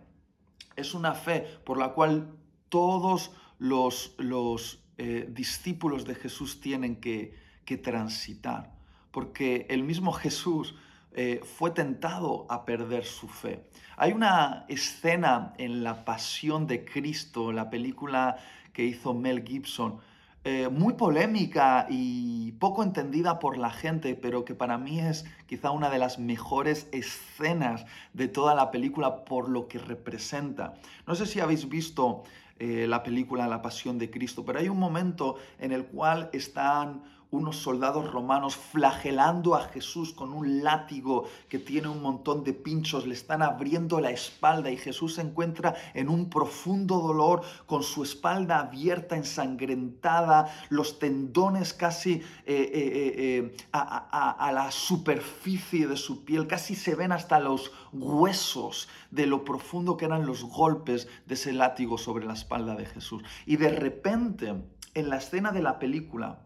es 0.76 0.94
una 0.94 1.14
fe 1.14 1.46
por 1.64 1.78
la 1.78 1.92
cual 1.92 2.34
todos 2.68 3.32
los, 3.58 4.14
los 4.18 4.82
eh, 4.96 5.26
discípulos 5.30 6.04
de 6.04 6.14
Jesús 6.14 6.60
tienen 6.60 6.96
que, 6.96 7.48
transitar, 7.84 8.74
porque 9.12 9.64
el 9.70 9.84
mismo 9.84 10.10
Jesús 10.10 10.74
eh, 11.12 11.40
fue 11.44 11.70
tentado 11.70 12.46
a 12.50 12.64
perder 12.64 13.04
su 13.04 13.28
fe. 13.28 13.64
Hay 13.96 14.10
una 14.10 14.64
escena 14.68 15.54
en 15.56 15.84
La 15.84 16.04
Pasión 16.04 16.66
de 16.66 16.84
Cristo, 16.84 17.52
la 17.52 17.70
película 17.70 18.38
que 18.72 18.84
hizo 18.84 19.14
Mel 19.14 19.44
Gibson, 19.46 20.00
eh, 20.42 20.68
muy 20.68 20.94
polémica 20.94 21.86
y 21.90 22.52
poco 22.52 22.82
entendida 22.82 23.38
por 23.38 23.58
la 23.58 23.68
gente, 23.68 24.14
pero 24.14 24.46
que 24.46 24.54
para 24.54 24.78
mí 24.78 24.98
es 24.98 25.26
quizá 25.46 25.70
una 25.70 25.90
de 25.90 25.98
las 25.98 26.18
mejores 26.18 26.88
escenas 26.92 27.84
de 28.14 28.26
toda 28.28 28.54
la 28.54 28.70
película 28.70 29.24
por 29.26 29.50
lo 29.50 29.68
que 29.68 29.78
representa. 29.78 30.74
No 31.06 31.14
sé 31.14 31.26
si 31.26 31.40
habéis 31.40 31.68
visto 31.68 32.22
eh, 32.58 32.86
la 32.88 33.02
película 33.02 33.48
La 33.48 33.60
Pasión 33.60 33.98
de 33.98 34.10
Cristo, 34.10 34.44
pero 34.44 34.58
hay 34.58 34.68
un 34.68 34.78
momento 34.78 35.36
en 35.58 35.72
el 35.72 35.84
cual 35.84 36.30
están 36.32 37.02
unos 37.30 37.56
soldados 37.56 38.10
romanos 38.10 38.56
flagelando 38.56 39.54
a 39.54 39.62
Jesús 39.68 40.12
con 40.12 40.32
un 40.32 40.62
látigo 40.62 41.28
que 41.48 41.58
tiene 41.58 41.88
un 41.88 42.02
montón 42.02 42.44
de 42.44 42.52
pinchos, 42.52 43.06
le 43.06 43.14
están 43.14 43.42
abriendo 43.42 44.00
la 44.00 44.10
espalda 44.10 44.70
y 44.70 44.76
Jesús 44.76 45.14
se 45.14 45.22
encuentra 45.22 45.74
en 45.94 46.08
un 46.08 46.28
profundo 46.28 46.98
dolor 46.98 47.42
con 47.66 47.82
su 47.82 48.02
espalda 48.02 48.58
abierta, 48.58 49.16
ensangrentada, 49.16 50.52
los 50.68 50.98
tendones 50.98 51.72
casi 51.72 52.14
eh, 52.14 52.22
eh, 52.46 53.14
eh, 53.16 53.56
a, 53.72 54.30
a 54.30 54.52
la 54.52 54.70
superficie 54.70 55.86
de 55.86 55.96
su 55.96 56.24
piel, 56.24 56.46
casi 56.46 56.74
se 56.74 56.94
ven 56.94 57.12
hasta 57.12 57.38
los 57.38 57.72
huesos 57.92 58.88
de 59.10 59.26
lo 59.26 59.44
profundo 59.44 59.96
que 59.96 60.04
eran 60.04 60.26
los 60.26 60.44
golpes 60.44 61.08
de 61.26 61.34
ese 61.34 61.52
látigo 61.52 61.98
sobre 61.98 62.26
la 62.26 62.34
espalda 62.34 62.74
de 62.74 62.86
Jesús. 62.86 63.22
Y 63.46 63.56
de 63.56 63.70
repente, 63.70 64.54
en 64.94 65.08
la 65.08 65.16
escena 65.16 65.52
de 65.52 65.62
la 65.62 65.78
película, 65.78 66.40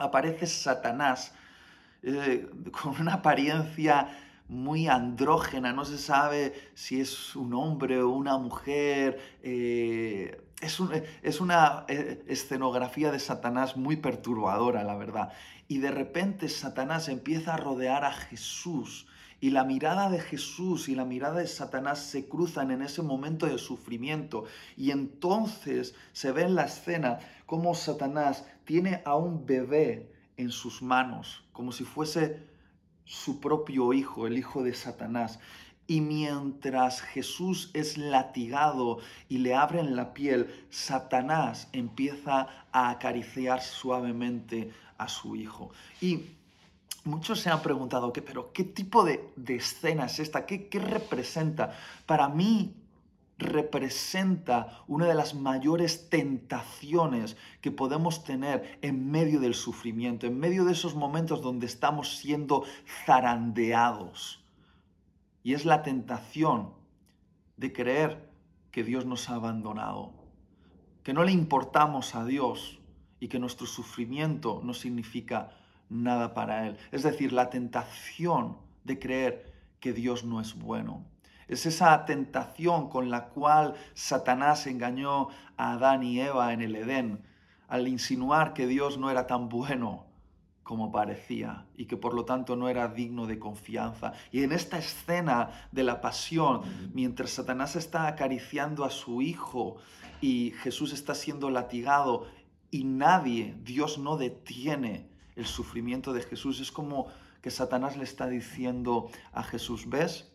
aparece 0.00 0.46
Satanás 0.46 1.32
eh, 2.02 2.48
con 2.72 3.00
una 3.00 3.14
apariencia 3.14 4.08
muy 4.48 4.88
andrógena, 4.88 5.72
no 5.72 5.84
se 5.84 5.98
sabe 5.98 6.54
si 6.74 7.00
es 7.00 7.36
un 7.36 7.54
hombre 7.54 8.02
o 8.02 8.10
una 8.10 8.36
mujer. 8.36 9.38
Eh, 9.42 10.40
es, 10.60 11.40
una 11.40 11.84
eh, 11.88 12.24
escenografía 12.26 13.12
de 13.12 13.18
Satanás 13.18 13.76
muy 13.76 13.96
perturbadora, 13.96 14.82
la 14.82 14.96
verdad. 14.96 15.32
Y 15.68 15.78
de 15.78 15.90
repente 15.90 16.48
Satanás 16.48 17.08
empieza 17.08 17.54
a 17.54 17.56
rodear 17.56 18.04
a 18.04 18.12
Jesús 18.12 19.06
y 19.40 19.50
la 19.50 19.64
mirada 19.64 20.10
de 20.10 20.20
Jesús 20.20 20.88
y 20.88 20.94
la 20.94 21.04
mirada 21.04 21.40
de 21.40 21.46
Satanás 21.46 22.00
se 22.00 22.28
cruzan 22.28 22.70
en 22.70 22.82
ese 22.82 23.02
momento 23.02 23.46
de 23.46 23.58
sufrimiento. 23.58 24.44
Y 24.76 24.90
entonces 24.90 25.94
se 26.12 26.30
ve 26.32 26.42
en 26.42 26.54
la 26.54 26.64
escena 26.64 27.18
cómo 27.46 27.74
Satanás 27.74 28.44
tiene 28.64 29.02
a 29.04 29.16
un 29.16 29.46
bebé 29.46 30.12
en 30.36 30.50
sus 30.50 30.82
manos, 30.82 31.44
como 31.52 31.72
si 31.72 31.84
fuese 31.84 32.46
su 33.04 33.40
propio 33.40 33.92
hijo, 33.92 34.26
el 34.26 34.36
hijo 34.36 34.62
de 34.62 34.74
Satanás. 34.74 35.40
Y 35.86 36.02
mientras 36.02 37.00
Jesús 37.00 37.70
es 37.74 37.98
latigado 37.98 38.98
y 39.28 39.38
le 39.38 39.54
abren 39.54 39.96
la 39.96 40.14
piel, 40.14 40.66
Satanás 40.70 41.68
empieza 41.72 42.46
a 42.70 42.90
acariciar 42.90 43.60
suavemente 43.60 44.70
a 44.98 45.08
su 45.08 45.34
hijo. 45.34 45.72
Y 46.00 46.26
muchos 47.04 47.40
se 47.40 47.50
han 47.50 47.62
preguntado, 47.62 48.12
¿qué, 48.12 48.22
pero 48.22 48.52
¿qué 48.52 48.64
tipo 48.64 49.04
de, 49.04 49.32
escena 49.48 50.06
es 50.06 50.18
esta? 50.18 50.46
¿Qué, 50.46 50.68
¿Qué 50.68 50.78
representa? 50.78 51.72
Para 52.06 52.28
mí, 52.28 52.74
representa 53.40 54.84
una 54.86 55.06
de 55.06 55.14
las 55.14 55.34
mayores 55.34 56.08
tentaciones 56.10 57.36
que 57.60 57.70
podemos 57.70 58.22
tener 58.22 58.78
en 58.82 59.10
medio 59.10 59.40
del 59.40 59.54
sufrimiento, 59.54 60.26
en 60.26 60.38
medio 60.38 60.64
de 60.64 60.72
esos 60.72 60.94
momentos 60.94 61.42
donde 61.42 61.66
estamos 61.66 62.18
siendo 62.18 62.64
zarandeados. 63.06 64.44
Y 65.42 65.54
es 65.54 65.64
la 65.64 65.82
tentación 65.82 66.74
de 67.56 67.72
creer 67.72 68.30
que 68.70 68.84
Dios 68.84 69.06
nos 69.06 69.30
ha 69.30 69.34
abandonado, 69.34 70.12
que 71.02 71.14
no 71.14 71.24
le 71.24 71.32
importamos 71.32 72.14
a 72.14 72.24
Dios 72.24 72.78
y 73.20 73.28
que 73.28 73.38
nuestro 73.38 73.66
sufrimiento 73.66 74.60
no 74.62 74.74
significa 74.74 75.50
nada 75.90 76.32
para 76.32 76.66
Él. 76.66 76.78
Es 76.92 77.02
decir, 77.02 77.32
la 77.32 77.50
tentación 77.50 78.56
de 78.84 78.98
creer 78.98 79.52
que 79.80 79.92
Dios 79.92 80.24
no 80.24 80.40
es 80.40 80.54
bueno. 80.54 81.04
Es 81.48 81.66
esa 81.66 82.04
tentación 82.04 82.88
con 82.88 83.10
la 83.10 83.26
cual 83.26 83.74
Satanás 83.94 84.66
engañó 84.66 85.28
a 85.56 85.72
Adán 85.72 86.04
y 86.04 86.20
Eva 86.20 86.52
en 86.52 86.62
el 86.62 86.76
Edén, 86.76 87.24
al 87.68 87.88
insinuar 87.88 88.54
que 88.54 88.66
Dios 88.66 88.98
no 88.98 89.10
era 89.10 89.26
tan 89.26 89.48
bueno 89.48 90.06
como 90.62 90.92
parecía 90.92 91.66
y 91.76 91.86
que 91.86 91.96
por 91.96 92.14
lo 92.14 92.24
tanto 92.24 92.54
no 92.54 92.68
era 92.68 92.86
digno 92.86 93.26
de 93.26 93.40
confianza. 93.40 94.12
Y 94.30 94.44
en 94.44 94.52
esta 94.52 94.78
escena 94.78 95.50
de 95.72 95.82
la 95.82 96.00
pasión, 96.00 96.62
mientras 96.94 97.30
Satanás 97.30 97.74
está 97.74 98.06
acariciando 98.06 98.84
a 98.84 98.90
su 98.90 99.20
hijo 99.20 99.78
y 100.20 100.52
Jesús 100.62 100.92
está 100.92 101.16
siendo 101.16 101.50
latigado 101.50 102.28
y 102.70 102.84
nadie, 102.84 103.56
Dios 103.64 103.98
no 103.98 104.16
detiene 104.16 105.10
el 105.36 105.46
sufrimiento 105.46 106.12
de 106.12 106.22
Jesús, 106.22 106.60
es 106.60 106.72
como 106.72 107.06
que 107.42 107.50
Satanás 107.50 107.96
le 107.96 108.04
está 108.04 108.26
diciendo 108.26 109.10
a 109.32 109.42
Jesús, 109.42 109.88
¿ves? 109.88 110.32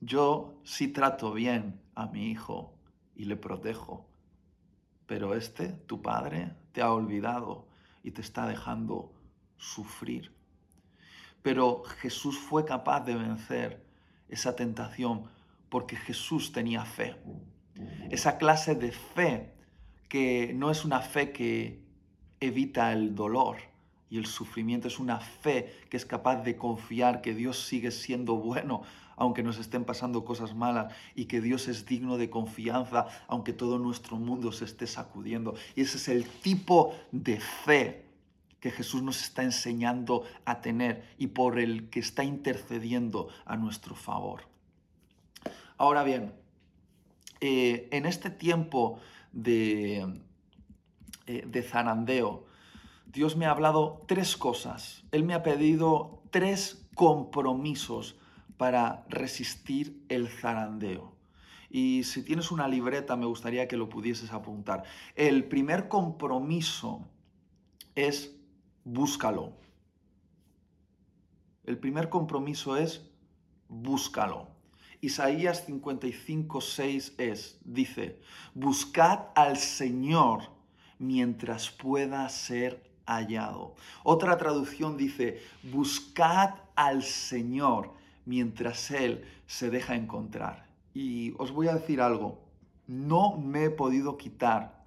Yo 0.00 0.60
sí 0.64 0.88
trato 0.88 1.32
bien 1.32 1.80
a 1.94 2.06
mi 2.06 2.30
hijo 2.30 2.74
y 3.16 3.24
le 3.24 3.36
protejo, 3.36 4.08
pero 5.06 5.34
este, 5.34 5.68
tu 5.68 6.00
padre, 6.02 6.54
te 6.72 6.82
ha 6.82 6.92
olvidado 6.92 7.66
y 8.04 8.12
te 8.12 8.20
está 8.20 8.46
dejando 8.46 9.12
sufrir. 9.56 10.32
Pero 11.42 11.82
Jesús 11.84 12.38
fue 12.38 12.64
capaz 12.64 13.00
de 13.00 13.16
vencer 13.16 13.84
esa 14.28 14.54
tentación 14.54 15.24
porque 15.68 15.96
Jesús 15.96 16.52
tenía 16.52 16.84
fe. 16.84 17.16
Esa 18.10 18.38
clase 18.38 18.74
de 18.74 18.92
fe 18.92 19.54
que 20.08 20.52
no 20.54 20.70
es 20.70 20.84
una 20.84 21.00
fe 21.00 21.32
que 21.32 21.82
evita 22.40 22.92
el 22.92 23.14
dolor, 23.14 23.56
y 24.10 24.18
el 24.18 24.26
sufrimiento 24.26 24.88
es 24.88 24.98
una 24.98 25.20
fe 25.20 25.74
que 25.90 25.96
es 25.96 26.06
capaz 26.06 26.42
de 26.42 26.56
confiar 26.56 27.20
que 27.20 27.34
Dios 27.34 27.64
sigue 27.66 27.90
siendo 27.90 28.36
bueno 28.36 28.82
aunque 29.18 29.42
nos 29.42 29.58
estén 29.58 29.84
pasando 29.84 30.24
cosas 30.24 30.54
malas 30.54 30.94
y 31.14 31.26
que 31.26 31.40
Dios 31.40 31.68
es 31.68 31.86
digno 31.86 32.16
de 32.16 32.30
confianza 32.30 33.06
aunque 33.26 33.52
todo 33.52 33.78
nuestro 33.78 34.16
mundo 34.16 34.52
se 34.52 34.64
esté 34.64 34.86
sacudiendo. 34.86 35.54
Y 35.74 35.82
ese 35.82 35.96
es 35.96 36.08
el 36.08 36.24
tipo 36.24 36.94
de 37.10 37.40
fe 37.40 38.04
que 38.60 38.70
Jesús 38.70 39.02
nos 39.02 39.20
está 39.22 39.42
enseñando 39.42 40.24
a 40.44 40.60
tener 40.60 41.04
y 41.18 41.28
por 41.28 41.58
el 41.58 41.90
que 41.90 42.00
está 42.00 42.24
intercediendo 42.24 43.28
a 43.44 43.56
nuestro 43.56 43.94
favor. 43.94 44.42
Ahora 45.76 46.02
bien, 46.02 46.32
eh, 47.40 47.88
en 47.92 48.06
este 48.06 48.30
tiempo 48.30 48.98
de, 49.32 50.20
eh, 51.26 51.44
de 51.46 51.62
zarandeo, 51.62 52.47
Dios 53.12 53.36
me 53.36 53.46
ha 53.46 53.50
hablado 53.50 54.04
tres 54.06 54.36
cosas. 54.36 55.02
Él 55.12 55.24
me 55.24 55.32
ha 55.34 55.42
pedido 55.42 56.22
tres 56.30 56.86
compromisos 56.94 58.18
para 58.58 59.06
resistir 59.08 60.04
el 60.10 60.28
zarandeo. 60.28 61.16
Y 61.70 62.04
si 62.04 62.22
tienes 62.22 62.50
una 62.50 62.68
libreta, 62.68 63.16
me 63.16 63.26
gustaría 63.26 63.66
que 63.66 63.78
lo 63.78 63.88
pudieses 63.88 64.32
apuntar. 64.32 64.84
El 65.14 65.44
primer 65.44 65.88
compromiso 65.88 67.08
es 67.94 68.36
búscalo. 68.84 69.54
El 71.64 71.78
primer 71.78 72.10
compromiso 72.10 72.76
es 72.76 73.10
búscalo. 73.68 74.48
Isaías 75.00 75.64
55, 75.64 76.60
6 76.60 77.14
es, 77.18 77.58
dice, 77.64 78.20
buscad 78.54 79.26
al 79.34 79.56
Señor 79.56 80.42
mientras 80.98 81.70
pueda 81.70 82.28
ser 82.28 82.88
hallado. 83.08 83.74
Otra 84.04 84.36
traducción 84.36 84.96
dice, 84.96 85.42
buscad 85.62 86.54
al 86.74 87.02
Señor 87.02 87.92
mientras 88.24 88.90
Él 88.90 89.24
se 89.46 89.70
deja 89.70 89.94
encontrar. 89.94 90.66
Y 90.94 91.34
os 91.38 91.50
voy 91.50 91.68
a 91.68 91.74
decir 91.74 92.00
algo, 92.00 92.40
no 92.86 93.36
me 93.36 93.64
he 93.64 93.70
podido 93.70 94.16
quitar 94.16 94.84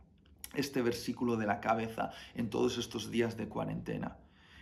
este 0.53 0.81
versículo 0.81 1.37
de 1.37 1.47
la 1.47 1.59
cabeza 1.59 2.11
en 2.35 2.49
todos 2.49 2.77
estos 2.77 3.11
días 3.11 3.37
de 3.37 3.47
cuarentena. 3.47 4.17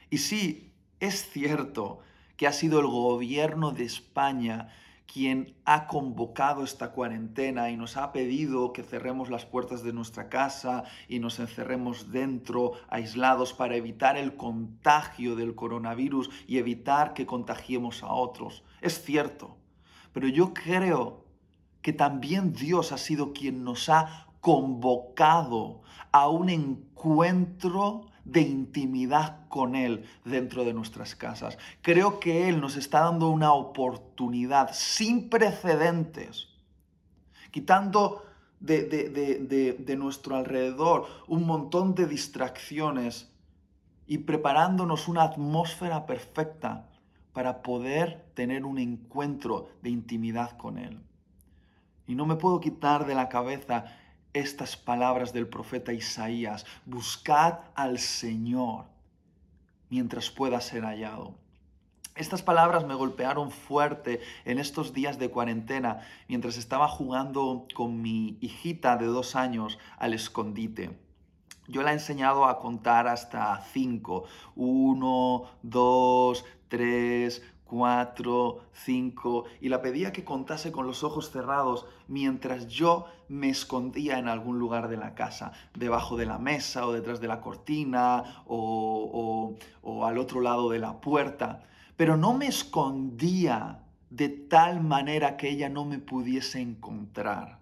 Y 0.09 0.19
sí, 0.19 0.71
es 0.99 1.29
cierto 1.29 1.99
que 2.37 2.47
ha 2.47 2.53
sido 2.53 2.79
el 2.79 2.87
gobierno 2.87 3.71
de 3.71 3.83
España 3.83 4.69
quien 5.11 5.55
ha 5.65 5.87
convocado 5.87 6.63
esta 6.63 6.91
cuarentena 6.91 7.71
y 7.71 7.77
nos 7.77 7.97
ha 7.97 8.11
pedido 8.11 8.73
que 8.73 8.83
cerremos 8.83 9.29
las 9.29 9.45
puertas 9.45 9.83
de 9.83 9.91
nuestra 9.91 10.29
casa 10.29 10.83
y 11.07 11.19
nos 11.19 11.39
encerremos 11.39 12.11
dentro, 12.11 12.73
aislados, 12.89 13.53
para 13.53 13.75
evitar 13.75 14.17
el 14.17 14.35
contagio 14.35 15.35
del 15.35 15.55
coronavirus 15.55 16.29
y 16.47 16.59
evitar 16.59 17.13
que 17.13 17.25
contagiemos 17.25 18.03
a 18.03 18.13
otros. 18.13 18.63
Es 18.81 19.03
cierto, 19.03 19.57
pero 20.13 20.27
yo 20.27 20.53
creo 20.53 21.25
que 21.81 21.93
también 21.93 22.53
Dios 22.53 22.91
ha 22.91 22.97
sido 22.99 23.33
quien 23.33 23.63
nos 23.63 23.89
ha 23.89 24.27
convocado 24.41 25.81
a 26.11 26.29
un 26.29 26.49
encuentro 26.49 28.08
de 28.31 28.41
intimidad 28.41 29.47
con 29.47 29.75
Él 29.75 30.05
dentro 30.25 30.63
de 30.63 30.73
nuestras 30.73 31.15
casas. 31.15 31.57
Creo 31.81 32.19
que 32.19 32.49
Él 32.49 32.61
nos 32.61 32.75
está 32.75 33.01
dando 33.01 33.29
una 33.29 33.53
oportunidad 33.53 34.69
sin 34.73 35.29
precedentes, 35.29 36.47
quitando 37.51 38.23
de, 38.59 38.83
de, 38.83 39.95
nuestro 39.95 40.35
alrededor 40.35 41.07
un 41.27 41.45
montón 41.45 41.95
de 41.95 42.05
distracciones 42.07 43.31
y 44.05 44.19
preparándonos 44.19 45.07
una 45.07 45.23
atmósfera 45.23 46.05
perfecta 46.05 46.89
para 47.33 47.61
poder 47.61 48.25
tener 48.33 48.65
un 48.65 48.79
encuentro 48.79 49.69
de 49.81 49.89
intimidad 49.89 50.57
con 50.57 50.77
Él. 50.77 50.99
Y 52.05 52.15
no 52.15 52.25
me 52.25 52.35
puedo 52.35 52.59
quitar 52.59 53.05
de 53.05 53.15
la 53.15 53.29
cabeza 53.29 53.85
estas 54.33 54.77
palabras 54.77 55.33
del 55.33 55.47
profeta 55.47 55.93
Isaías, 55.93 56.65
buscad 56.85 57.59
al 57.75 57.99
Señor 57.99 58.85
mientras 59.89 60.29
pueda 60.29 60.61
ser 60.61 60.83
hallado. 60.83 61.35
Estas 62.15 62.41
palabras 62.41 62.85
me 62.85 62.95
golpearon 62.95 63.49
fuerte 63.49 64.19
en 64.43 64.59
estos 64.59 64.93
días 64.93 65.19
de 65.19 65.29
cuarentena 65.29 66.01
mientras 66.27 66.57
estaba 66.57 66.87
jugando 66.87 67.65
con 67.73 68.01
mi 68.01 68.37
hijita 68.41 68.97
de 68.97 69.05
dos 69.05 69.35
años 69.35 69.79
al 69.97 70.13
escondite. 70.13 70.99
Yo 71.67 71.81
la 71.81 71.91
he 71.91 71.93
enseñado 71.93 72.45
a 72.45 72.59
contar 72.59 73.07
hasta 73.07 73.61
cinco. 73.71 74.25
Uno, 74.55 75.45
dos, 75.61 76.43
tres, 76.67 77.41
cuatro, 77.63 78.65
cinco, 78.73 79.45
y 79.61 79.69
la 79.69 79.81
pedía 79.81 80.11
que 80.11 80.25
contase 80.25 80.71
con 80.71 80.87
los 80.87 81.03
ojos 81.03 81.29
cerrados 81.29 81.85
mientras 82.07 82.67
yo 82.67 83.05
me 83.29 83.49
escondía 83.49 84.19
en 84.19 84.27
algún 84.27 84.59
lugar 84.59 84.89
de 84.89 84.97
la 84.97 85.15
casa, 85.15 85.51
debajo 85.73 86.17
de 86.17 86.25
la 86.25 86.37
mesa 86.37 86.85
o 86.85 86.91
detrás 86.91 87.21
de 87.21 87.27
la 87.27 87.41
cortina 87.41 88.43
o, 88.45 89.55
o 89.81 90.05
al 90.05 90.17
otro 90.17 90.41
lado 90.41 90.69
de 90.69 90.79
la 90.79 90.99
puerta. 90.99 91.63
Pero 91.95 92.17
no 92.17 92.33
me 92.33 92.47
escondía 92.47 93.83
de 94.09 94.29
tal 94.29 94.81
manera 94.81 95.37
que 95.37 95.49
ella 95.49 95.69
no 95.69 95.85
me 95.85 95.99
pudiese 95.99 96.59
encontrar 96.59 97.59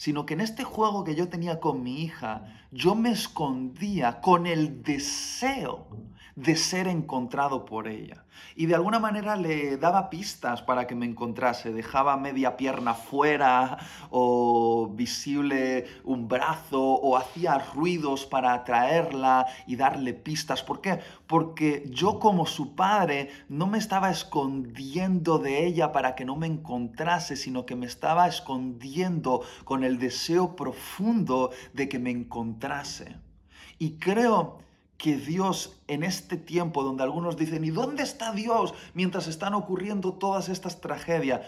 sino 0.00 0.24
que 0.24 0.32
en 0.32 0.40
este 0.40 0.64
juego 0.64 1.04
que 1.04 1.14
yo 1.14 1.28
tenía 1.28 1.60
con 1.60 1.82
mi 1.82 2.02
hija, 2.02 2.46
yo 2.70 2.94
me 2.94 3.10
escondía 3.10 4.22
con 4.22 4.46
el 4.46 4.82
deseo 4.82 5.88
de 6.36 6.56
ser 6.56 6.88
encontrado 6.88 7.64
por 7.64 7.88
ella. 7.88 8.24
Y 8.56 8.66
de 8.66 8.74
alguna 8.74 8.98
manera 8.98 9.36
le 9.36 9.76
daba 9.76 10.10
pistas 10.10 10.62
para 10.62 10.86
que 10.86 10.94
me 10.94 11.06
encontrase. 11.06 11.72
Dejaba 11.72 12.16
media 12.16 12.56
pierna 12.56 12.94
fuera 12.94 13.78
o 14.10 14.90
visible 14.92 15.86
un 16.04 16.28
brazo 16.28 16.80
o 16.80 17.16
hacía 17.16 17.58
ruidos 17.58 18.26
para 18.26 18.52
atraerla 18.52 19.46
y 19.66 19.76
darle 19.76 20.14
pistas. 20.14 20.62
¿Por 20.62 20.80
qué? 20.80 21.00
Porque 21.26 21.84
yo 21.90 22.18
como 22.18 22.46
su 22.46 22.74
padre 22.74 23.30
no 23.48 23.66
me 23.66 23.78
estaba 23.78 24.10
escondiendo 24.10 25.38
de 25.38 25.66
ella 25.66 25.92
para 25.92 26.14
que 26.14 26.24
no 26.24 26.36
me 26.36 26.46
encontrase, 26.46 27.36
sino 27.36 27.66
que 27.66 27.76
me 27.76 27.86
estaba 27.86 28.26
escondiendo 28.26 29.42
con 29.64 29.84
el 29.84 29.98
deseo 29.98 30.56
profundo 30.56 31.50
de 31.72 31.88
que 31.88 31.98
me 31.98 32.10
encontrase. 32.10 33.16
Y 33.78 33.98
creo 33.98 34.58
que 35.00 35.16
Dios 35.16 35.80
en 35.88 36.02
este 36.02 36.36
tiempo 36.36 36.84
donde 36.84 37.02
algunos 37.02 37.38
dicen, 37.38 37.64
¿y 37.64 37.70
dónde 37.70 38.02
está 38.02 38.32
Dios 38.32 38.74
mientras 38.92 39.28
están 39.28 39.54
ocurriendo 39.54 40.12
todas 40.12 40.50
estas 40.50 40.82
tragedias? 40.82 41.40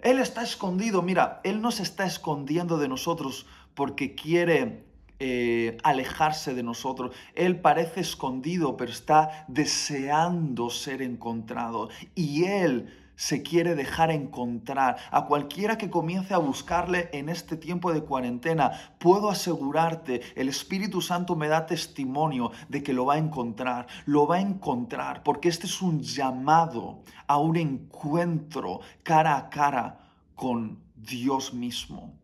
Él 0.00 0.20
está 0.20 0.44
escondido. 0.44 1.02
Mira, 1.02 1.40
Él 1.42 1.60
no 1.60 1.72
se 1.72 1.82
está 1.82 2.06
escondiendo 2.06 2.78
de 2.78 2.86
nosotros 2.86 3.46
porque 3.74 4.14
quiere 4.14 4.84
eh, 5.18 5.76
alejarse 5.82 6.54
de 6.54 6.62
nosotros. 6.62 7.10
Él 7.34 7.60
parece 7.60 8.00
escondido, 8.00 8.76
pero 8.76 8.92
está 8.92 9.44
deseando 9.48 10.70
ser 10.70 11.02
encontrado. 11.02 11.88
Y 12.14 12.44
Él 12.44 12.96
se 13.20 13.42
quiere 13.42 13.74
dejar 13.74 14.10
encontrar. 14.10 14.96
A 15.10 15.26
cualquiera 15.26 15.76
que 15.76 15.90
comience 15.90 16.32
a 16.32 16.38
buscarle 16.38 17.10
en 17.12 17.28
este 17.28 17.58
tiempo 17.58 17.92
de 17.92 18.02
cuarentena, 18.02 18.72
puedo 18.98 19.28
asegurarte, 19.28 20.22
el 20.36 20.48
Espíritu 20.48 21.02
Santo 21.02 21.36
me 21.36 21.48
da 21.48 21.66
testimonio 21.66 22.50
de 22.70 22.82
que 22.82 22.94
lo 22.94 23.04
va 23.04 23.14
a 23.14 23.18
encontrar. 23.18 23.86
Lo 24.06 24.26
va 24.26 24.36
a 24.36 24.40
encontrar 24.40 25.22
porque 25.22 25.50
este 25.50 25.66
es 25.66 25.82
un 25.82 26.00
llamado 26.00 27.02
a 27.26 27.36
un 27.36 27.58
encuentro 27.58 28.80
cara 29.02 29.36
a 29.36 29.50
cara 29.50 29.98
con 30.34 30.82
Dios 30.96 31.52
mismo. 31.52 32.14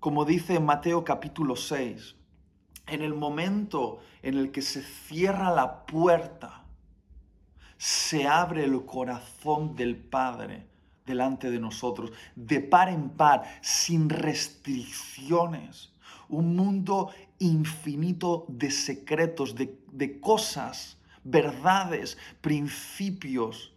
Como 0.00 0.24
dice 0.24 0.58
Mateo 0.60 1.04
capítulo 1.04 1.56
6, 1.56 2.16
en 2.86 3.02
el 3.02 3.12
momento 3.12 3.98
en 4.22 4.38
el 4.38 4.50
que 4.50 4.62
se 4.62 4.82
cierra 4.82 5.50
la 5.50 5.84
puerta, 5.84 6.51
se 7.82 8.28
abre 8.28 8.62
el 8.62 8.84
corazón 8.84 9.74
del 9.74 9.96
Padre 9.96 10.68
delante 11.04 11.50
de 11.50 11.58
nosotros, 11.58 12.12
de 12.36 12.60
par 12.60 12.88
en 12.88 13.10
par, 13.10 13.42
sin 13.60 14.08
restricciones. 14.08 15.92
Un 16.28 16.54
mundo 16.54 17.10
infinito 17.40 18.46
de 18.46 18.70
secretos, 18.70 19.56
de, 19.56 19.76
de 19.90 20.20
cosas, 20.20 20.96
verdades, 21.24 22.18
principios 22.40 23.74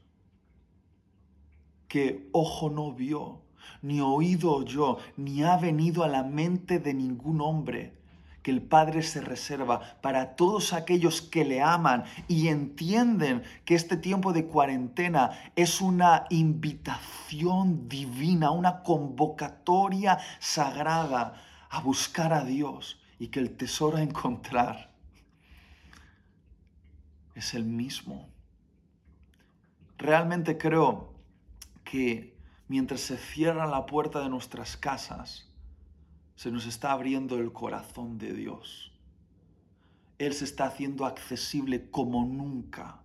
que 1.87 2.29
ojo 2.31 2.69
no 2.69 2.93
vio, 2.93 3.41
ni 3.81 4.01
oído 4.01 4.63
yo, 4.65 4.99
ni 5.17 5.41
ha 5.41 5.57
venido 5.57 6.03
a 6.03 6.07
la 6.07 6.21
mente 6.21 6.77
de 6.77 6.93
ningún 6.93 7.41
hombre 7.41 7.97
que 8.45 8.51
el 8.51 8.61
Padre 8.61 9.01
se 9.01 9.21
reserva 9.21 9.97
para 10.03 10.35
todos 10.35 10.73
aquellos 10.73 11.19
que 11.19 11.43
le 11.43 11.63
aman 11.63 12.03
y 12.27 12.49
entienden 12.49 13.41
que 13.65 13.73
este 13.73 13.97
tiempo 13.97 14.33
de 14.33 14.45
cuarentena 14.45 15.31
es 15.55 15.81
una 15.81 16.27
invitación 16.29 17.89
divina, 17.89 18.51
una 18.51 18.83
convocatoria 18.83 20.19
sagrada 20.37 21.41
a 21.71 21.81
buscar 21.81 22.33
a 22.33 22.43
Dios 22.45 22.99
y 23.17 23.29
que 23.29 23.39
el 23.39 23.57
tesoro 23.57 23.97
a 23.97 24.03
encontrar 24.03 24.93
es 27.33 27.55
el 27.55 27.63
mismo. 27.63 28.29
Realmente 29.97 30.59
creo 30.59 31.15
que 31.83 32.37
mientras 32.67 33.01
se 33.01 33.17
cierra 33.17 33.65
la 33.65 33.87
puerta 33.87 34.19
de 34.19 34.29
nuestras 34.29 34.77
casas, 34.77 35.49
se 36.35 36.51
nos 36.51 36.65
está 36.65 36.91
abriendo 36.91 37.37
el 37.37 37.51
corazón 37.51 38.17
de 38.17 38.33
Dios. 38.33 38.91
Él 40.17 40.33
se 40.33 40.45
está 40.45 40.65
haciendo 40.65 41.05
accesible 41.05 41.89
como 41.89 42.25
nunca 42.25 42.99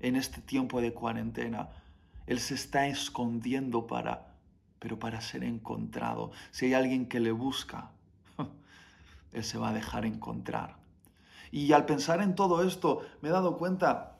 en 0.00 0.16
este 0.16 0.40
tiempo 0.40 0.80
de 0.80 0.92
cuarentena. 0.92 1.70
Él 2.26 2.40
se 2.40 2.54
está 2.54 2.86
escondiendo 2.86 3.86
para, 3.86 4.34
pero 4.78 4.98
para 4.98 5.20
ser 5.20 5.44
encontrado. 5.44 6.32
Si 6.50 6.66
hay 6.66 6.74
alguien 6.74 7.06
que 7.06 7.20
le 7.20 7.32
busca, 7.32 7.90
Él 9.32 9.44
se 9.44 9.58
va 9.58 9.70
a 9.70 9.74
dejar 9.74 10.04
encontrar. 10.04 10.76
Y 11.50 11.72
al 11.72 11.84
pensar 11.84 12.22
en 12.22 12.34
todo 12.34 12.66
esto, 12.66 13.02
me 13.20 13.28
he 13.28 13.32
dado 13.32 13.58
cuenta 13.58 14.18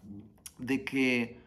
de 0.58 0.84
que 0.84 1.40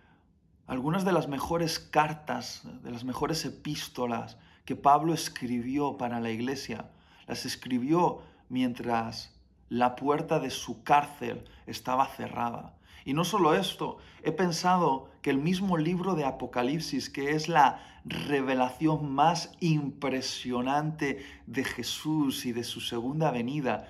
algunas 0.68 1.06
de 1.06 1.12
las 1.12 1.28
mejores 1.28 1.80
cartas, 1.80 2.64
de 2.84 2.92
las 2.92 3.04
mejores 3.04 3.46
epístolas 3.46 4.38
que 4.66 4.76
Pablo 4.76 5.14
escribió 5.14 5.96
para 5.98 6.20
la 6.20 6.32
iglesia, 6.32 6.90
las 7.28 7.46
escribió 7.46 8.22
mientras 8.50 9.34
la 9.70 9.96
puerta 9.96 10.40
de 10.40 10.50
su 10.50 10.84
cárcel 10.84 11.46
estaba 11.66 12.06
cerrada. 12.08 12.76
Y 13.04 13.14
no 13.14 13.24
solo 13.24 13.54
esto, 13.54 13.98
he 14.24 14.32
pensado 14.32 15.10
que 15.22 15.30
el 15.30 15.38
mismo 15.38 15.78
libro 15.78 16.16
de 16.16 16.26
Apocalipsis, 16.26 17.10
que 17.10 17.32
es 17.32 17.48
la 17.48 17.80
revelación 18.04 19.12
más 19.14 19.52
impresionante 19.60 21.24
de 21.46 21.64
Jesús 21.64 22.46
y 22.46 22.52
de 22.52 22.64
su 22.64 22.82
segunda 22.82 23.32
venida, 23.32 23.88